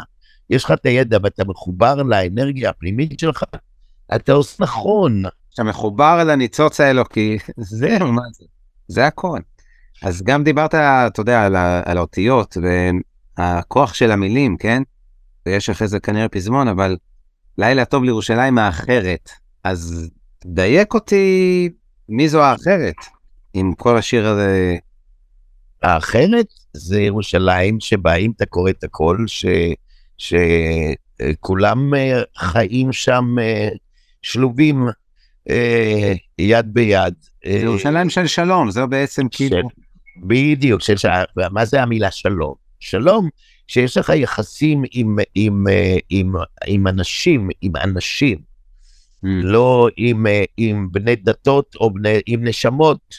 יש 0.51 0.65
לך 0.65 0.71
את 0.71 0.87
הידע 0.87 1.19
ואתה 1.23 1.45
מחובר 1.45 1.95
לאנרגיה 1.95 2.71
הפנימית 2.71 3.21
שלך, 3.21 3.45
אתה 4.15 4.33
עושה 4.33 4.65
נכון, 4.65 5.23
אתה 5.55 5.63
מחובר 5.63 6.19
אל 6.21 6.31
הניצוץ 6.31 6.81
האלוקי, 6.81 7.39
זהו, 7.57 8.13
מה 8.13 8.23
זה? 8.33 8.45
זה 8.89 9.07
הכל. 9.07 9.39
אז 10.02 10.23
גם 10.23 10.45
דיברת, 10.45 10.75
אתה 10.75 11.21
יודע, 11.21 11.45
על, 11.45 11.57
על 11.85 11.99
האותיות 11.99 12.57
והכוח 13.38 13.95
של 13.95 14.11
המילים, 14.11 14.57
כן? 14.57 14.83
ויש 15.47 15.71
אחרי 15.71 15.88
זה 15.88 16.00
כנראה 16.00 16.28
פזמון, 16.28 16.69
אבל 16.69 16.97
לילה 17.59 17.85
טוב 17.85 18.05
לירושלים 18.05 18.59
האחרת. 18.59 19.31
אז 19.64 20.11
דייק 20.45 20.95
אותי 20.95 21.69
מי 22.09 22.28
זו 22.28 22.43
האחרת, 22.43 22.95
עם 23.55 23.75
כל 23.75 23.97
השיר 23.97 24.26
הזה 24.26 24.76
האחרת 25.83 26.47
זה 26.73 27.00
ירושלים 27.00 27.81
שבה 27.81 28.14
אם 28.14 28.31
אתה 28.37 28.47
קורא 28.47 28.71
את 28.71 28.85
הכל, 28.85 29.25
שכולם 30.19 31.95
אה, 31.95 32.23
חיים 32.37 32.93
שם 32.93 33.25
אה, 33.40 33.69
שלובים 34.23 34.87
אה, 35.50 36.12
יד 36.38 36.75
ביד. 36.75 37.14
ירושלים 37.45 38.11
של 38.11 38.26
שלום, 38.26 38.71
זה 38.71 38.87
בעצם 38.87 39.26
כאילו... 39.31 39.69
בדיוק, 40.21 40.81
של, 40.83 40.95
מה 41.51 41.65
זה 41.65 41.83
המילה 41.83 42.11
שלום? 42.11 42.55
שלום, 42.81 43.29
שיש 43.67 43.97
לך 43.97 44.13
יחסים 44.15 44.83
עם, 44.91 45.17
עם, 45.35 45.65
עם, 46.11 46.33
עם 46.67 46.87
אנשים, 46.87 47.49
עם 47.63 47.73
אנשים, 47.77 48.39
mm. 48.39 49.29
לא 49.29 49.89
עם, 49.97 50.27
עם 50.57 50.89
בני 50.93 51.17
דתות 51.17 51.77
או 51.81 51.95
בני, 51.95 52.21
עם 52.27 52.45
נשמות, 52.45 53.15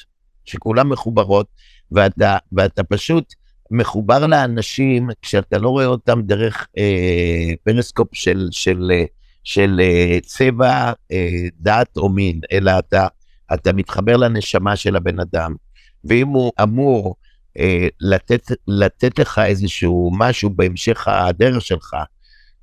שכולן 0.46 0.88
מחוברות, 0.88 1.48
ואתה, 1.92 2.38
ואתה 2.52 2.84
פשוט 2.84 3.34
מחובר 3.72 4.28
לאנשים 4.28 5.10
כשאתה 5.22 5.58
לא 5.58 5.70
רואה 5.70 5.86
אותם 5.86 6.22
דרך 6.22 6.68
אה, 6.78 7.54
פרסקופ 7.64 8.08
של, 8.14 8.48
של, 8.52 8.92
של 9.44 9.82
אה, 9.84 10.18
צבע, 10.26 10.92
אה, 11.12 11.48
דת 11.60 11.98
או 11.98 12.10
מין, 12.10 12.40
אלא 12.52 12.72
אתה, 12.80 13.08
אתה 13.54 13.74
מתחבר 13.74 14.18
לנשמה 14.18 14.76
של 14.76 14.96
הבן 14.96 15.20
אדם. 15.20 15.56
ואם 16.04 16.28
הוא 16.28 16.52
אמור 16.64 17.16
אה, 17.60 17.88
לתת, 18.00 18.52
לתת 18.68 19.20
לך 19.20 19.40
איזשהו 19.46 20.12
משהו 20.14 20.50
בהמשך 20.50 21.08
הדרך 21.08 21.62
שלך, 21.62 21.96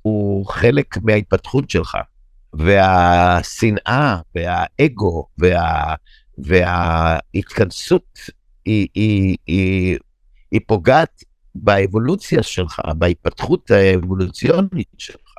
הוא 0.01 0.45
חלק 0.45 0.97
מההתפתחות 1.03 1.69
שלך. 1.69 1.97
והשנאה 2.53 4.19
והאגו 4.35 5.27
וה, 5.37 5.95
וההתכנסות 6.37 8.19
היא, 8.65 8.87
היא, 8.93 9.37
היא, 9.47 9.97
היא 10.51 10.61
פוגעת 10.67 11.23
באבולוציה 11.55 12.43
שלך, 12.43 12.81
בהתפתחות 12.97 13.71
האבולוציונית 13.71 14.87
שלך. 14.97 15.33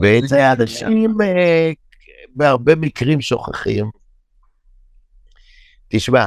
ואת 0.00 0.28
זה 0.28 0.46
האנשים 0.46 1.20
אה, 1.22 1.70
בהרבה 2.34 2.74
מקרים 2.74 3.20
שוכחים. 3.20 3.90
תשמע, 5.88 6.26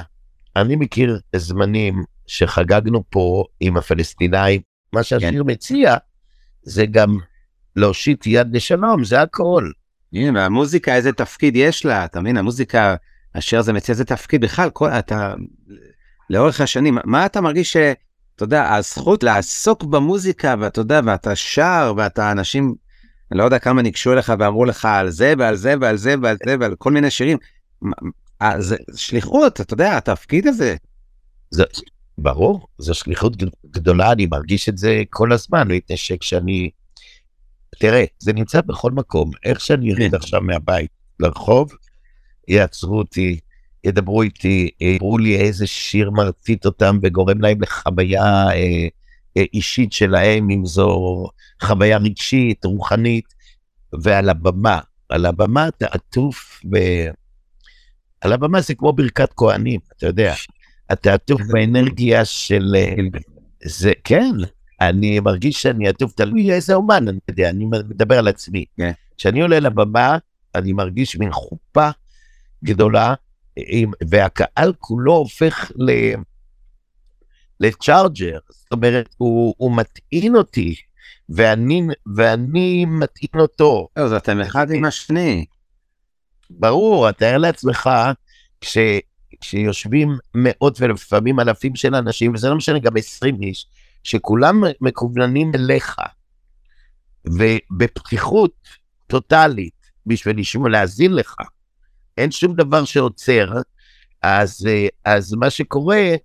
אני 0.56 0.76
מכיר 0.76 1.20
זמנים 1.36 2.04
שחגגנו 2.28 3.04
פה 3.10 3.44
עם 3.60 3.78
הפלסטינאים, 3.78 4.62
מה 4.94 5.04
שהשיר 5.04 5.44
כן. 5.44 5.52
מציע 5.52 5.96
זה 6.64 6.86
גם 6.86 7.18
להושיט 7.76 8.28
יד 8.28 8.56
לשלום, 8.56 9.04
זה 9.04 9.22
הכל. 9.22 9.72
הנה, 10.14 10.40
והמוזיקה, 10.40 10.96
איזה 10.96 11.12
תפקיד 11.12 11.56
יש 11.56 11.86
לה, 11.86 12.06
אתה 12.06 12.22
מבין, 12.22 12.38
המוזיקה, 12.38 12.96
השיר 13.36 13.60
הזה 13.60 13.74
מציע 13.74 13.94
איזה 13.94 14.06
תפקיד 14.06 14.42
בכלל, 14.42 14.70
כל, 14.70 14.90
אתה, 14.90 15.34
לאורך 16.30 16.62
השנים, 16.62 16.98
מה 17.06 17.26
אתה 17.26 17.42
מרגיש 17.42 17.74
ש... 17.74 17.78
אתה 18.36 18.44
יודע, 18.44 18.74
הזכות 18.76 19.24
לעסוק 19.24 19.84
במוזיקה, 19.84 20.56
ואתה 20.60 20.82
יודע, 20.82 21.02
ואתה 21.06 21.36
שר, 21.36 21.94
ואתה 21.98 22.32
אנשים, 22.32 22.76
אני 23.32 23.40
לא 23.40 23.44
יודע 23.44 23.60
כמה 23.60 23.82
ניגשו 23.82 24.14
אליך 24.14 24.34
ואמרו 24.40 24.66
לך 24.66 24.86
על 24.86 25.10
זה 25.10 25.34
ועל 25.38 25.56
זה 25.56 25.76
ועל 25.82 25.98
זה 25.98 26.16
ועל 26.22 26.38
זה 26.46 26.56
ועל 26.60 26.76
כל 26.76 26.92
מיני 26.92 27.10
שירים. 27.10 27.38
אה, 28.44 28.62
זה 28.62 28.76
שליחות, 28.96 29.62
אתה 29.62 29.74
יודע, 29.74 29.98
התפקיד 29.98 30.48
הזה. 30.48 30.76
זה, 31.52 31.64
ברור, 32.18 32.68
זו 32.78 32.94
שליחות 32.94 33.44
גדולה, 33.66 34.12
אני 34.12 34.26
מרגיש 34.26 34.70
את 34.70 34.78
זה 34.78 35.04
כל 35.10 35.32
הזמן, 35.32 35.68
מפני 35.72 35.98
שכשאני... 35.98 36.70
תראה, 37.80 38.04
זה 38.20 38.34
נמצא 38.34 38.62
בכל 38.62 38.92
מקום, 38.92 39.32
איך 39.46 39.62
שאני 39.62 39.90
יורד 39.90 40.12
כן. 40.12 40.16
עכשיו 40.16 40.42
מהבית 40.42 40.92
לרחוב, 41.20 41.72
יעצרו 42.48 42.98
אותי, 42.98 43.40
ידברו 43.84 44.22
איתי, 44.22 44.70
יאמרו 44.82 45.18
לי 45.18 45.38
איזה 45.38 45.68
שיר 45.68 46.12
מרצית 46.12 46.66
אותם 46.66 47.00
וגורם 47.02 47.42
להם 47.42 47.62
לחוויה 47.62 48.24
אה, 48.50 48.88
אה, 49.38 49.44
אישית 49.54 49.94
שלהם, 49.94 50.50
אם 50.50 50.66
זו 50.66 51.26
חוויה 51.62 51.98
רגשית, 51.98 52.66
רוחנית, 52.66 53.26
ועל 54.02 54.30
הבמה, 54.30 54.80
על 55.10 55.26
הבמה 55.26 55.68
אתה 55.68 55.86
עטוף 55.86 56.62
ב... 56.70 56.78
על 58.24 58.34
הבמה 58.34 58.62
זה 58.62 58.76
כמו 58.76 58.94
ברכת 58.94 59.34
כהנים, 59.38 59.80
אתה 59.98 60.08
יודע, 60.08 60.34
אתה 60.92 61.14
עטוף 61.14 61.42
באנרגיה 61.52 62.26
של... 62.26 62.76
אה, 62.78 62.96
זה, 63.64 63.92
כן, 64.04 64.32
אני 64.82 65.20
מרגיש 65.20 65.62
שאני 65.62 65.88
עטוף, 65.88 66.14
תלוי 66.14 66.54
איזה 66.54 66.74
אומן, 66.74 67.08
אני 67.08 67.20
יודע, 67.30 67.50
אני 67.50 67.66
מדבר 67.66 68.20
על 68.20 68.28
עצמי. 68.28 68.66
כן. 68.78 68.92
כשאני 69.18 69.42
עולה 69.42 69.60
לבמה, 69.60 70.18
אני 70.56 70.74
מרגיש 70.74 71.16
מין 71.16 71.32
חופה 71.32 71.90
גדולה, 72.64 73.14
והקהל 74.08 74.74
כולו 74.80 75.14
הופך 75.14 75.72
ל... 75.76 75.92
לצ'ארג'ר, 77.60 78.40
זאת 78.50 78.72
אומרת, 78.72 79.16
הוא, 79.18 79.54
הוא 79.58 79.72
מטעין 79.72 80.36
אותי, 80.36 80.76
ואני, 81.30 81.88
ואני 82.16 82.86
מטעין 82.86 83.42
אותו. 83.42 83.88
אז 83.96 84.14
אתם 84.14 84.40
אחד 84.40 84.72
עם 84.72 84.86
השני. 84.86 85.46
ברור, 86.60 87.12
תאר 87.12 87.38
לעצמך, 87.38 87.90
כש, 88.62 88.78
כשיושבים 89.42 90.18
מאות 90.36 90.78
ולפעמים 90.82 91.40
אלפים 91.40 91.76
של 91.76 91.96
אנשים, 91.96 92.34
וזה 92.34 92.50
לא 92.50 92.56
משנה, 92.56 92.80
גם 92.80 92.98
עשרים 92.98 93.42
איש, 93.42 93.68
שכולם 94.04 94.64
מקווננים 94.82 95.52
אליך, 95.56 95.96
ובפתיחות 97.26 98.54
טוטאלית, 99.08 99.74
בשביל 100.06 100.40
לשמוע, 100.40 100.70
להאזין 100.70 101.14
לך, 101.14 101.36
אין 102.18 102.32
שום 102.32 102.56
דבר 102.56 102.86
שעוצר, 102.86 103.52
אז, 104.22 104.68
אז 105.06 105.34
מה 105.34 105.50
שקורה, 105.50 106.16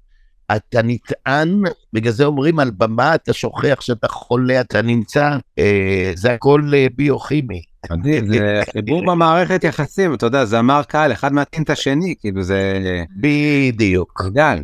אתה 0.56 0.82
נטען, 0.82 1.62
בגלל 1.92 2.12
זה 2.12 2.24
אומרים 2.24 2.58
על 2.58 2.70
במה 2.70 3.14
אתה 3.14 3.32
שוכח 3.32 3.80
שאתה 3.80 4.08
חולה, 4.08 4.60
אתה 4.60 4.82
נמצא, 4.82 5.36
אה, 5.58 6.12
זה 6.14 6.32
הכל 6.32 6.70
אה, 6.74 6.86
ביוכימי. 6.94 7.62
מדהים, 7.90 8.32
זה 8.32 8.62
חיבור 8.72 9.06
במערכת 9.06 9.64
יחסים, 9.64 10.14
אתה 10.14 10.26
יודע, 10.26 10.44
זה 10.44 10.58
אמר 10.58 10.82
קהל, 10.82 11.12
אחד 11.12 11.32
מתאים 11.32 11.62
את 11.62 11.70
השני, 11.70 12.14
כאילו 12.20 12.42
זה... 12.42 12.78
בדיוק. 13.16 14.22
גל. 14.32 14.62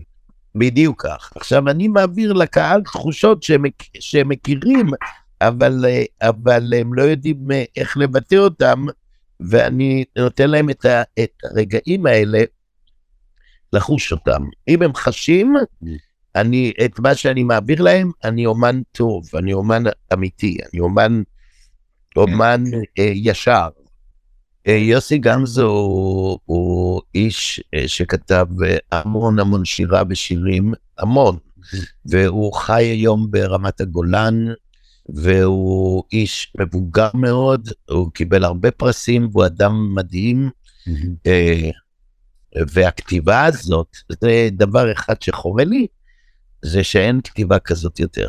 בדיוק 0.55 1.03
כך. 1.07 1.33
עכשיו, 1.37 1.69
אני 1.69 1.89
מעביר 1.89 2.33
לקהל 2.33 2.83
תחושות 2.83 3.43
שהם, 3.43 3.65
מכירים, 4.29 4.91
אבל, 5.41 5.85
אה, 5.89 6.05
אבל 6.23 6.75
הם 6.77 6.95
לא 6.95 7.03
יודעים 7.03 7.49
איך 7.77 7.97
לבטא 7.97 8.35
אותם, 8.35 8.87
ואני 9.41 10.05
נותן 10.19 10.51
להם 10.51 10.71
את, 10.71 10.85
ה, 10.85 11.03
את 11.03 11.31
הרגעים 11.45 12.07
האלה 12.07 12.39
לחוש 13.73 14.13
אותם. 14.13 14.43
אם 14.69 14.83
הם 14.83 14.95
חשים, 14.95 15.55
אני, 16.37 16.73
את 16.85 17.01
מה 17.01 17.15
שאני 17.15 17.43
מעביר 17.43 17.83
להם, 17.83 18.11
אני 18.25 18.47
אומן 18.47 18.81
טוב, 18.93 19.29
אני 19.37 19.53
אומן 19.53 19.83
אמיתי, 20.13 20.59
אני 20.73 20.81
אומן, 20.81 21.23
אומן 22.17 22.65
אה, 22.99 23.13
ישר. 23.15 23.69
אה, 24.67 24.73
יוסי 24.73 25.19
גמזו 25.19 25.67
הוא, 25.67 26.39
הוא 26.45 27.03
איש 27.15 27.61
אה, 27.75 27.89
שכתב 27.89 28.47
המון 28.93 29.39
המון 29.39 29.65
שירה 29.65 30.03
ושירים, 30.09 30.73
המון, 30.99 31.37
והוא 32.07 32.53
חי 32.53 32.85
היום 32.85 33.31
ברמת 33.31 33.81
הגולן, 33.81 34.47
והוא 35.09 36.03
איש 36.13 36.53
מבוגר 36.61 37.09
מאוד, 37.15 37.69
הוא 37.91 38.11
קיבל 38.11 38.45
הרבה 38.45 38.71
פרסים, 38.71 39.29
והוא 39.33 39.47
אדם 39.47 39.95
מדהים. 39.95 40.51
והכתיבה 42.73 43.45
הזאת, 43.45 43.97
זה 44.21 44.49
דבר 44.53 44.93
אחד 44.93 45.23
שחורה 45.23 45.65
לי, 45.65 45.87
זה 46.65 46.85
שאין 46.85 47.21
כתיבה 47.25 47.59
כזאת 47.59 48.01
יותר. 48.01 48.29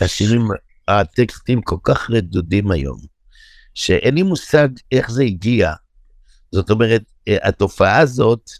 השירים, 0.00 0.48
הטקסטים 0.88 1.62
כל 1.62 1.76
כך 1.82 2.10
רדודים 2.10 2.70
היום, 2.70 2.98
שאין 3.74 4.14
לי 4.14 4.22
מושג 4.22 4.68
איך 4.92 5.10
זה 5.10 5.22
הגיע. 5.22 5.72
זאת 6.52 6.70
אומרת, 6.70 7.02
אה, 7.28 7.36
התופעה 7.42 7.98
הזאת, 7.98 8.50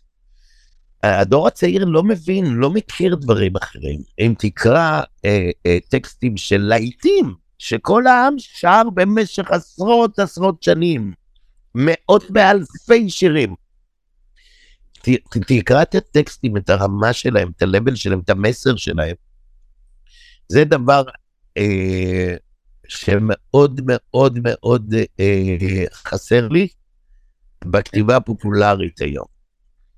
הדור 1.02 1.46
הצעיר 1.46 1.84
לא 1.84 2.02
מבין, 2.02 2.46
לא 2.46 2.70
מכיר 2.70 3.14
דברים 3.14 3.56
אחרים. 3.56 4.00
אם 4.20 4.34
תקרא 4.38 5.02
אה, 5.24 5.50
אה, 5.66 5.78
טקסטים 5.88 6.36
של 6.36 6.58
להיטים, 6.60 7.34
שכל 7.58 8.06
העם 8.06 8.34
שר 8.38 8.82
במשך 8.94 9.50
עשרות 9.50 10.18
עשרות 10.18 10.62
שנים, 10.62 11.12
מאות 11.74 12.24
ואלפי 12.34 13.10
שירים. 13.10 13.54
ת, 14.92 15.08
ת, 15.08 15.36
תקרא 15.46 15.82
את 15.82 15.94
הטקסטים, 15.94 16.56
את 16.56 16.70
הרמה 16.70 17.12
שלהם, 17.12 17.50
את 17.56 17.62
הלבל 17.62 17.94
שלהם, 17.94 18.20
את 18.24 18.30
המסר 18.30 18.76
שלהם. 18.76 19.14
זה 20.48 20.64
דבר 20.64 21.02
אה, 21.58 22.34
שמאוד 22.88 23.80
מאוד 23.84 24.38
מאוד 24.42 24.94
אה, 25.20 25.84
חסר 25.92 26.48
לי 26.48 26.68
בכתיבה 27.64 28.16
הפופולרית 28.16 29.00
היום. 29.00 29.38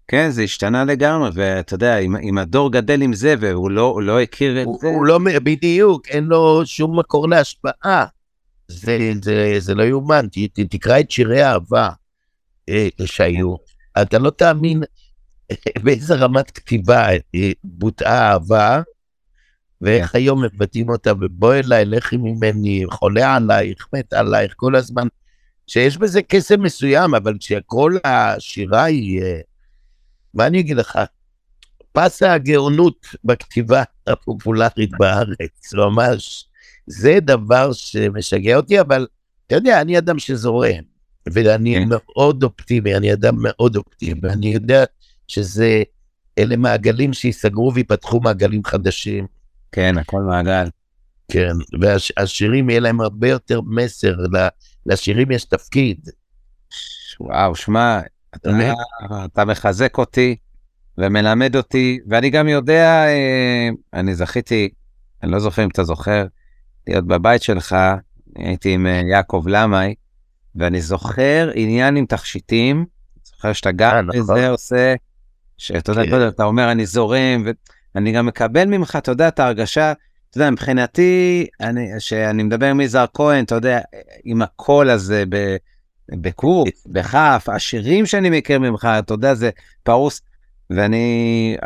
כן, 0.09 0.31
זה 0.31 0.43
השתנה 0.43 0.85
לגמרי, 0.85 1.31
ואתה 1.35 1.75
יודע, 1.75 1.99
אם, 1.99 2.17
אם 2.17 2.39
הדור 2.39 2.73
גדל 2.73 3.03
עם 3.03 3.13
זה 3.13 3.35
והוא 3.41 3.71
לא, 3.71 4.01
לא 4.03 4.21
הכיר 4.21 4.63
את 4.63 4.67
הוא, 4.67 4.79
זה... 4.81 4.87
הוא 4.87 5.07
לא, 5.07 5.19
בדיוק, 5.43 6.09
אין 6.09 6.25
לו 6.25 6.63
שום 6.67 6.99
מקור 6.99 7.29
להשפעה. 7.29 8.07
זה, 8.69 9.13
זה, 9.23 9.55
זה 9.59 9.75
לא 9.75 9.83
יאומן, 9.83 10.27
תקרא 10.71 11.01
את 11.01 11.11
שירי 11.11 11.43
האהבה 11.43 11.91
אה, 12.69 12.89
שהיו, 13.05 13.55
אתה 14.03 14.19
לא 14.19 14.31
תאמין 14.31 14.83
באיזה 15.85 16.15
רמת 16.15 16.51
כתיבה 16.51 17.09
אה, 17.35 17.51
בוטאה 17.65 18.33
אהבה, 18.33 18.83
ואיך 19.81 20.15
היום 20.15 20.45
מבטאים 20.45 20.89
אותה, 20.89 21.13
ובוא 21.21 21.55
אליי, 21.55 21.85
לכי 21.85 22.17
ממני, 22.17 22.85
חולה 22.91 23.37
עלייך, 23.37 23.89
מת 23.93 24.13
עלייך, 24.13 24.55
כל 24.57 24.77
הזמן, 24.77 25.07
שיש 25.67 25.97
בזה 25.97 26.23
קסם 26.23 26.63
מסוים, 26.63 27.15
אבל 27.15 27.35
כשכל 27.41 27.97
השירה 28.05 28.85
היא, 28.85 29.23
אה, 29.23 29.41
מה 30.35 30.47
אני 30.47 30.61
אגיד 30.61 30.77
לך, 30.77 30.99
פס 31.93 32.23
הגאונות 32.23 33.07
בכתיבה 33.25 33.83
הפופולרית 34.07 34.91
בארץ, 34.99 35.75
ממש. 35.75 36.47
זה 36.87 37.19
דבר 37.21 37.73
שמשגע 37.73 38.57
אותי, 38.57 38.81
אבל 38.81 39.07
אתה 39.47 39.55
יודע, 39.55 39.81
אני 39.81 39.99
אדם 39.99 40.19
שזורם, 40.19 40.83
ואני 41.27 41.75
כן. 41.75 41.89
מאוד 41.89 42.43
אופטימי, 42.43 42.97
אני 42.97 43.13
אדם 43.13 43.35
מאוד 43.39 43.77
אופטימי, 43.77 44.21
ואני 44.23 44.47
יודע 44.55 44.85
שזה, 45.29 45.83
אלה 46.39 46.57
מעגלים 46.57 47.13
שיסגרו 47.13 47.75
ויפתחו 47.75 48.21
מעגלים 48.21 48.65
חדשים. 48.65 49.27
כן, 49.73 49.99
הכל 49.99 50.23
מעגל. 50.23 50.69
כן, 51.29 51.53
והשירים 51.81 52.71
יהיה 52.71 52.81
להם 52.81 53.01
הרבה 53.01 53.29
יותר 53.29 53.61
מסר, 53.61 54.15
לשירים 54.87 55.31
יש 55.31 55.45
תפקיד. 55.45 56.09
וואו, 57.21 57.55
שמע, 57.55 58.01
אתה, 58.37 58.51
אתה 59.25 59.45
מחזק 59.45 59.99
אותי 59.99 60.37
ומלמד 60.99 61.57
אותי, 61.57 61.99
ואני 62.09 62.31
גם 62.31 62.49
יודע, 62.49 63.05
אה, 63.07 63.69
אני 63.95 64.15
זכיתי, 64.15 64.69
אני 65.23 65.33
לא 65.33 65.39
זוכר 65.39 65.65
אם 65.65 65.69
אתה 65.69 65.85
זוכר, 65.85 66.25
להיות 66.87 67.07
בבית 67.07 67.43
שלך, 67.43 67.77
הייתי 68.37 68.75
עם 68.75 68.87
אה, 68.87 69.03
יעקב 69.11 69.45
למאי, 69.47 69.95
ואני 70.55 70.81
זוכר 70.81 71.51
עניין 71.55 71.97
עם 71.97 72.07
תכשיטים, 72.07 72.85
זוכר 73.25 73.53
שאתה 73.53 73.73
גם 73.73 74.07
בזה 74.07 74.21
נכון. 74.21 74.45
עושה, 74.45 74.95
שאתה 75.59 75.93
יודע, 75.93 76.03
כן. 76.05 76.29
אתה 76.29 76.45
אומר 76.45 76.73
אני 76.73 76.87
זורם, 76.87 77.45
ואני 77.95 78.13
גם 78.13 78.27
מקבל 78.27 78.65
ממך, 78.65 78.97
אתה 78.97 79.11
יודע, 79.11 79.29
את 79.29 79.41
ההרגשה, 79.41 79.93
אתה 80.31 80.39
יודע, 80.39 80.51
מבחינתי, 80.51 81.47
אני, 81.61 81.89
שאני 81.99 82.43
מדבר 82.43 82.67
עם 82.67 82.81
יזהר 82.81 83.07
כהן, 83.15 83.45
אתה 83.45 83.55
יודע, 83.55 83.81
עם 84.25 84.43
הקול 84.43 84.91
הזה 84.91 85.25
ב, 85.29 85.57
בקוף, 86.11 86.69
בכף, 86.87 87.47
השירים 87.49 88.07
שאני 88.07 88.31
מכיר 88.31 88.59
ממך, 88.59 88.89
אתה 88.99 89.15
יודע, 89.15 89.35
זה 89.35 89.51
פרוס, 89.83 90.21
ואני, 90.71 91.57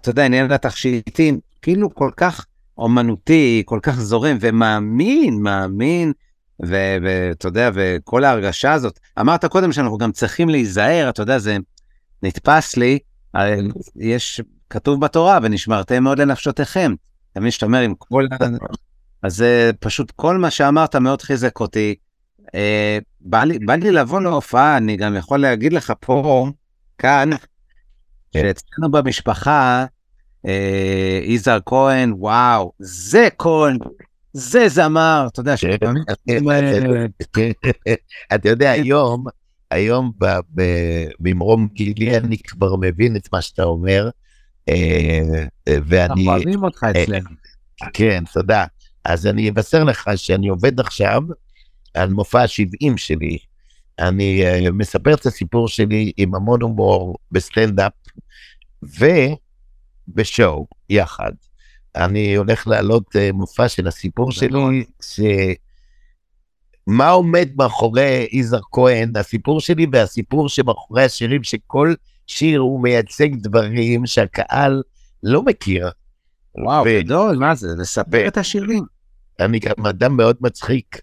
אתה 0.00 0.10
יודע, 0.10 0.24
עניין 0.24 0.52
התכשיטים, 0.52 1.40
כאילו 1.62 1.94
כל 1.94 2.10
כך 2.16 2.46
אומנותי, 2.78 3.62
כל 3.66 3.78
כך 3.82 4.00
זורם, 4.00 4.36
ומאמין, 4.40 5.42
מאמין, 5.42 6.12
ואתה 6.60 7.48
יודע, 7.48 7.70
וכל 7.74 8.24
ההרגשה 8.24 8.72
הזאת, 8.72 8.98
אמרת 9.20 9.44
קודם 9.44 9.72
שאנחנו 9.72 9.98
גם 9.98 10.12
צריכים 10.12 10.48
להיזהר, 10.48 11.08
אתה 11.08 11.22
יודע, 11.22 11.38
זה 11.38 11.56
נתפס 12.22 12.76
לי, 12.76 12.98
יש, 13.96 14.40
כתוב 14.72 15.00
בתורה, 15.00 15.38
ונשמרתם 15.42 16.02
מאוד 16.02 16.18
לנפשותיכם. 16.18 16.94
אתה 17.32 17.40
מבין 17.40 17.50
שאתה 17.50 17.66
אומר 17.66 17.80
עם 17.80 17.94
כל... 17.98 18.26
אז 19.22 19.36
זה 19.36 19.70
פשוט 19.80 20.10
כל 20.10 20.38
מה 20.38 20.50
שאמרת 20.50 20.96
מאוד 20.96 21.22
חיזק 21.22 21.60
אותי. 21.60 21.94
אה, 22.54 22.98
בא, 23.20 23.44
לי, 23.44 23.58
בא 23.58 23.74
לי 23.74 23.90
לבוא 23.90 24.20
להופעה, 24.20 24.76
אני 24.76 24.96
גם 24.96 25.16
יכול 25.16 25.40
להגיד 25.40 25.72
לך 25.72 25.92
פה, 26.00 26.46
כאן, 26.98 27.30
כן. 28.32 28.32
שאצלנו 28.32 28.90
במשפחה, 28.90 29.84
אה, 30.46 31.20
יזהר 31.22 31.58
כהן, 31.66 32.12
וואו, 32.16 32.72
זה 32.78 33.28
כהן, 33.38 33.78
זה 34.32 34.68
זמר, 34.68 35.26
אתה 35.32 35.40
יודע, 35.40 35.54
אתה 38.34 38.48
יודע, 38.48 38.70
היום, 38.70 39.24
היום 39.70 40.12
בממרום 41.20 41.68
גילי 41.72 42.16
אני 42.16 42.38
כבר 42.38 42.76
מבין 42.76 43.16
את 43.16 43.28
מה 43.32 43.42
שאתה 43.42 43.62
אומר. 43.62 44.08
אה, 44.68 45.44
ואני... 45.66 45.98
אנחנו 45.98 46.30
אוהבים 46.30 46.64
אותך 46.64 46.84
אה, 46.84 47.02
אצלנו. 47.02 47.30
כן, 47.92 48.24
תודה. 48.32 48.64
אז 49.04 49.26
אני 49.26 49.50
אבשר 49.50 49.84
לך 49.84 50.10
שאני 50.16 50.48
עובד 50.48 50.80
עכשיו 50.80 51.22
על 51.94 52.10
מופע 52.10 52.40
ה-70 52.42 52.96
שלי. 52.96 53.38
אני 53.98 54.42
מספר 54.72 55.14
את 55.14 55.26
הסיפור 55.26 55.68
שלי 55.68 56.12
עם 56.16 56.34
המון 56.34 56.62
הומור 56.62 57.18
בסטנדאפ 57.32 57.92
ובשואו 60.08 60.66
יחד. 60.88 61.32
אני 61.96 62.34
הולך 62.34 62.66
להעלות 62.66 63.16
מופע 63.32 63.68
של 63.68 63.88
הסיפור 63.88 64.32
שלי, 64.32 64.84
ש... 65.02 65.20
מה 66.86 67.10
עומד 67.10 67.48
מאחורי 67.56 68.28
יזהר 68.32 68.60
כהן, 68.72 69.12
הסיפור 69.16 69.60
שלי 69.60 69.86
והסיפור 69.92 70.48
שמאחורי 70.48 71.04
השירים, 71.04 71.42
שכל 71.42 71.94
שיר 72.26 72.60
הוא 72.60 72.82
מייצג 72.82 73.28
דברים 73.36 74.06
שהקהל 74.06 74.82
לא 75.22 75.42
מכיר. 75.42 75.90
וואו, 76.54 76.84
ו... 76.86 77.02
גדול, 77.02 77.36
מה 77.36 77.54
זה? 77.54 77.68
לספר 77.78 78.28
את 78.28 78.36
השירים. 78.36 78.84
אני 79.40 79.58
גם 79.58 79.86
אדם 79.86 80.16
מאוד 80.16 80.36
מצחיק. 80.40 81.00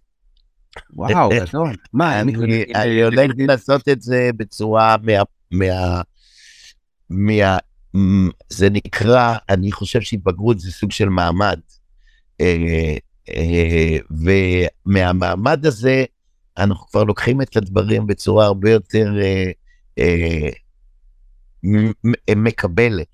וואו, 0.94 1.30
גדול. 1.30 1.76
מה, 1.94 2.22
אני 2.22 2.64
אני 2.76 3.02
הולך 3.02 3.32
לעשות 3.38 3.90
את 3.90 4.02
זה 4.02 4.30
בצורה 4.38 4.96
מה... 5.04 5.14
מה... 5.52 6.02
מה... 7.10 7.58
זה 8.50 8.70
נקרא, 8.70 9.36
אני 9.50 9.72
חושב 9.72 10.02
שהתבגרות 10.02 10.60
זה 10.60 10.72
סוג 10.72 10.92
של 10.92 11.10
מעמד. 11.10 11.60
אה, 12.42 12.96
אה, 13.30 13.98
ומהמעמד 14.86 15.66
הזה 15.66 16.06
אנחנו 16.58 16.88
כבר 16.88 17.04
לוקחים 17.04 17.42
את 17.42 17.58
הדברים 17.58 18.08
בצורה 18.08 18.46
הרבה 18.46 18.72
יותר 18.72 19.14
אה, 20.00 20.50
מקבלת. 22.36 23.08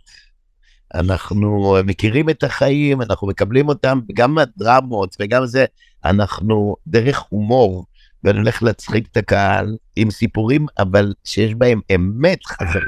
אנחנו 0.94 1.78
מכירים 1.86 2.30
את 2.30 2.44
החיים, 2.44 3.02
אנחנו 3.02 3.28
מקבלים 3.28 3.68
אותם, 3.68 4.00
גם 4.14 4.38
הדרמות 4.38 5.16
וגם 5.20 5.46
זה, 5.46 5.66
אנחנו 6.06 6.76
דרך 6.88 7.24
הומור, 7.30 7.86
ואני 8.24 8.38
הולך 8.38 8.64
להצחיק 8.64 9.08
את 9.12 9.18
הקהל 9.18 9.78
עם 9.96 10.12
סיפורים, 10.12 10.66
אבל 10.80 11.14
שיש 11.24 11.56
בהם 11.56 11.82
אמת 11.96 12.46
חזרה. 12.46 12.82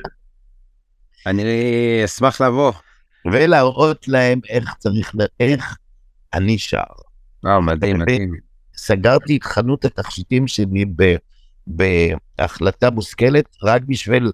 אני 1.25 1.43
אשמח 2.05 2.41
לבוא. 2.41 2.71
ולהראות 3.31 4.07
להם 4.07 4.39
איך 4.49 4.73
צריך, 4.77 5.15
איך 5.39 5.77
אני 6.33 6.57
שר. 6.57 6.83
וואו, 7.43 7.61
מדהים, 7.61 7.99
מדהים. 7.99 8.31
סגרתי 8.75 9.37
את 9.37 9.43
חנות 9.43 9.85
התכשיטים 9.85 10.47
שלי 10.47 10.85
בהחלטה 11.67 12.89
מושכלת, 12.89 13.45
רק 13.63 13.81
בשביל 13.87 14.31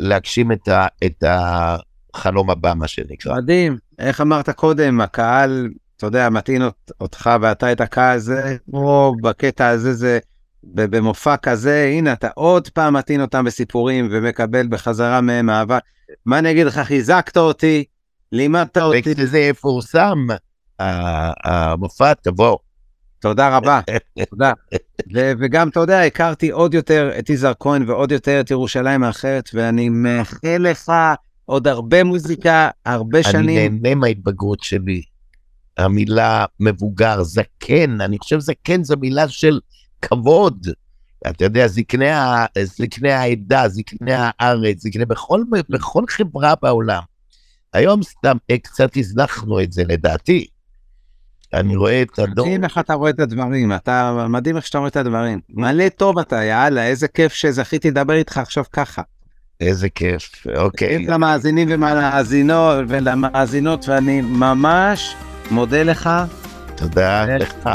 להגשים 0.00 0.52
את, 0.52 0.68
ה, 0.68 0.86
את 1.06 1.24
החלום 1.26 2.50
הבא, 2.50 2.74
מה 2.76 2.88
שנקרא. 2.88 3.36
מדהים. 3.36 3.78
איך 3.98 4.20
אמרת 4.20 4.50
קודם, 4.50 5.00
הקהל, 5.00 5.68
אתה 5.96 6.06
יודע, 6.06 6.30
מתאים 6.30 6.62
אותך 7.00 7.30
ואתה 7.40 7.72
את 7.72 7.80
הקהל 7.80 8.16
הזה, 8.16 8.56
או 8.72 9.14
בקטע 9.22 9.68
הזה 9.68 9.94
זה, 9.94 10.18
במופע 10.62 11.36
כזה, 11.36 11.90
הנה, 11.92 12.12
אתה 12.12 12.28
עוד 12.34 12.68
פעם 12.68 12.94
מתאים 12.96 13.20
אותם 13.20 13.44
בסיפורים 13.44 14.08
ומקבל 14.10 14.66
בחזרה 14.68 15.20
מהם 15.20 15.50
אהבה. 15.50 15.78
מה 16.26 16.38
אני 16.38 16.50
אגיד 16.50 16.66
לך, 16.66 16.78
חיזקת 16.78 17.36
אותי, 17.36 17.84
לימדת 18.32 18.78
אותי. 18.78 19.12
וכשזה 19.12 19.38
יפורסם, 19.38 20.26
המופע, 21.44 22.14
תבוא. 22.14 22.56
תודה 23.20 23.56
רבה, 23.56 23.80
תודה. 24.30 24.52
וגם, 25.12 25.68
אתה 25.68 25.80
יודע, 25.80 26.02
הכרתי 26.02 26.50
עוד 26.50 26.74
יותר 26.74 27.10
את 27.18 27.30
יזהר 27.30 27.52
כהן 27.60 27.88
ועוד 27.88 28.12
יותר 28.12 28.40
את 28.40 28.50
ירושלים 28.50 29.04
האחרת, 29.04 29.50
ואני 29.54 29.88
מאחל 29.88 30.56
לך 30.58 30.92
עוד 31.44 31.68
הרבה 31.68 32.04
מוזיקה, 32.04 32.70
הרבה 32.86 33.22
שנים. 33.22 33.58
אני 33.58 33.68
נהנה 33.68 33.94
מההתבגרות 33.94 34.62
שלי. 34.62 35.02
המילה 35.78 36.44
מבוגר, 36.60 37.22
זקן, 37.22 38.00
אני 38.00 38.18
חושב 38.18 38.38
זקן 38.38 38.84
זו 38.84 38.96
מילה 38.96 39.28
של 39.28 39.60
כבוד. 40.02 40.66
אתה 41.26 41.44
יודע, 41.44 41.68
זקני, 41.68 42.10
ה... 42.10 42.46
זקני 42.62 43.12
העדה, 43.12 43.68
זקני 43.68 44.12
הארץ, 44.14 44.82
זקני 44.82 45.04
בכל, 45.04 45.42
בכל 45.68 46.04
חברה 46.08 46.54
בעולם. 46.62 47.02
היום 47.72 48.02
סתם 48.02 48.36
קצת 48.62 48.96
הזנחנו 48.96 49.60
את 49.60 49.72
זה, 49.72 49.82
לדעתי. 49.88 50.46
אני 51.54 51.76
רואה 51.76 52.02
את 52.02 52.18
הדור. 52.18 52.46
מדהים 52.46 52.64
איך 52.64 52.78
אתה 52.78 52.94
רואה 52.94 53.10
את 53.10 53.20
הדברים, 53.20 53.72
אתה 53.72 54.26
מדהים 54.28 54.56
איך 54.56 54.66
שאתה 54.66 54.78
רואה 54.78 54.88
את 54.88 54.96
הדברים. 54.96 55.40
מלא 55.50 55.88
טוב 55.88 56.18
אתה, 56.18 56.44
יאללה, 56.44 56.86
איזה 56.86 57.08
כיף 57.08 57.32
שזכיתי 57.32 57.90
לדבר 57.90 58.14
איתך 58.14 58.38
עכשיו 58.38 58.64
ככה. 58.72 59.02
איזה 59.60 59.88
כיף, 59.88 60.46
אוקיי. 60.56 61.06
למאזינים 61.06 61.68
ולמאזינות, 61.70 62.84
ולמאזינות, 62.88 63.88
ואני 63.88 64.20
ממש 64.20 65.14
מודה 65.50 65.82
לך. 65.82 66.10
תודה 66.76 67.26
לך. 67.26 67.68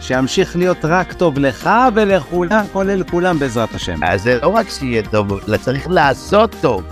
שימשיך 0.00 0.56
להיות 0.56 0.84
רק 0.84 1.12
טוב 1.12 1.38
לך 1.38 1.70
ולכולם, 1.94 2.64
כולל 2.72 3.04
כולם 3.04 3.38
בעזרת 3.38 3.74
השם. 3.74 4.04
אז 4.04 4.22
זה 4.22 4.38
לא 4.42 4.48
רק 4.48 4.68
שיהיה 4.68 5.02
טוב, 5.10 5.40
צריך 5.62 5.88
לעשות 5.88 6.56
טוב. 6.60 6.82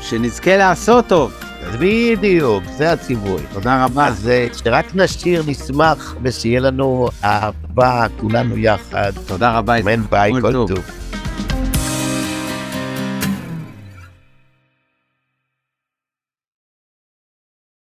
שנזכה 0.00 0.56
לעשות 0.56 1.06
טוב. 1.06 1.45
בדיוק, 1.80 2.64
זה 2.76 2.92
הציווי. 2.92 3.42
תודה 3.52 3.84
רבה. 3.84 4.06
אז 4.06 4.30
שרק 4.64 4.86
נשאיר, 4.94 5.42
נשמח, 5.46 6.16
ושיהיה 6.22 6.60
לנו 6.60 7.08
אהבה, 7.24 8.06
כולנו 8.20 8.56
יחד. 8.56 9.12
תודה 9.26 9.58
רבה. 9.58 9.76
אמן 9.76 10.02
ביי, 10.10 10.32
כל 10.40 10.52
טוב. 10.52 10.80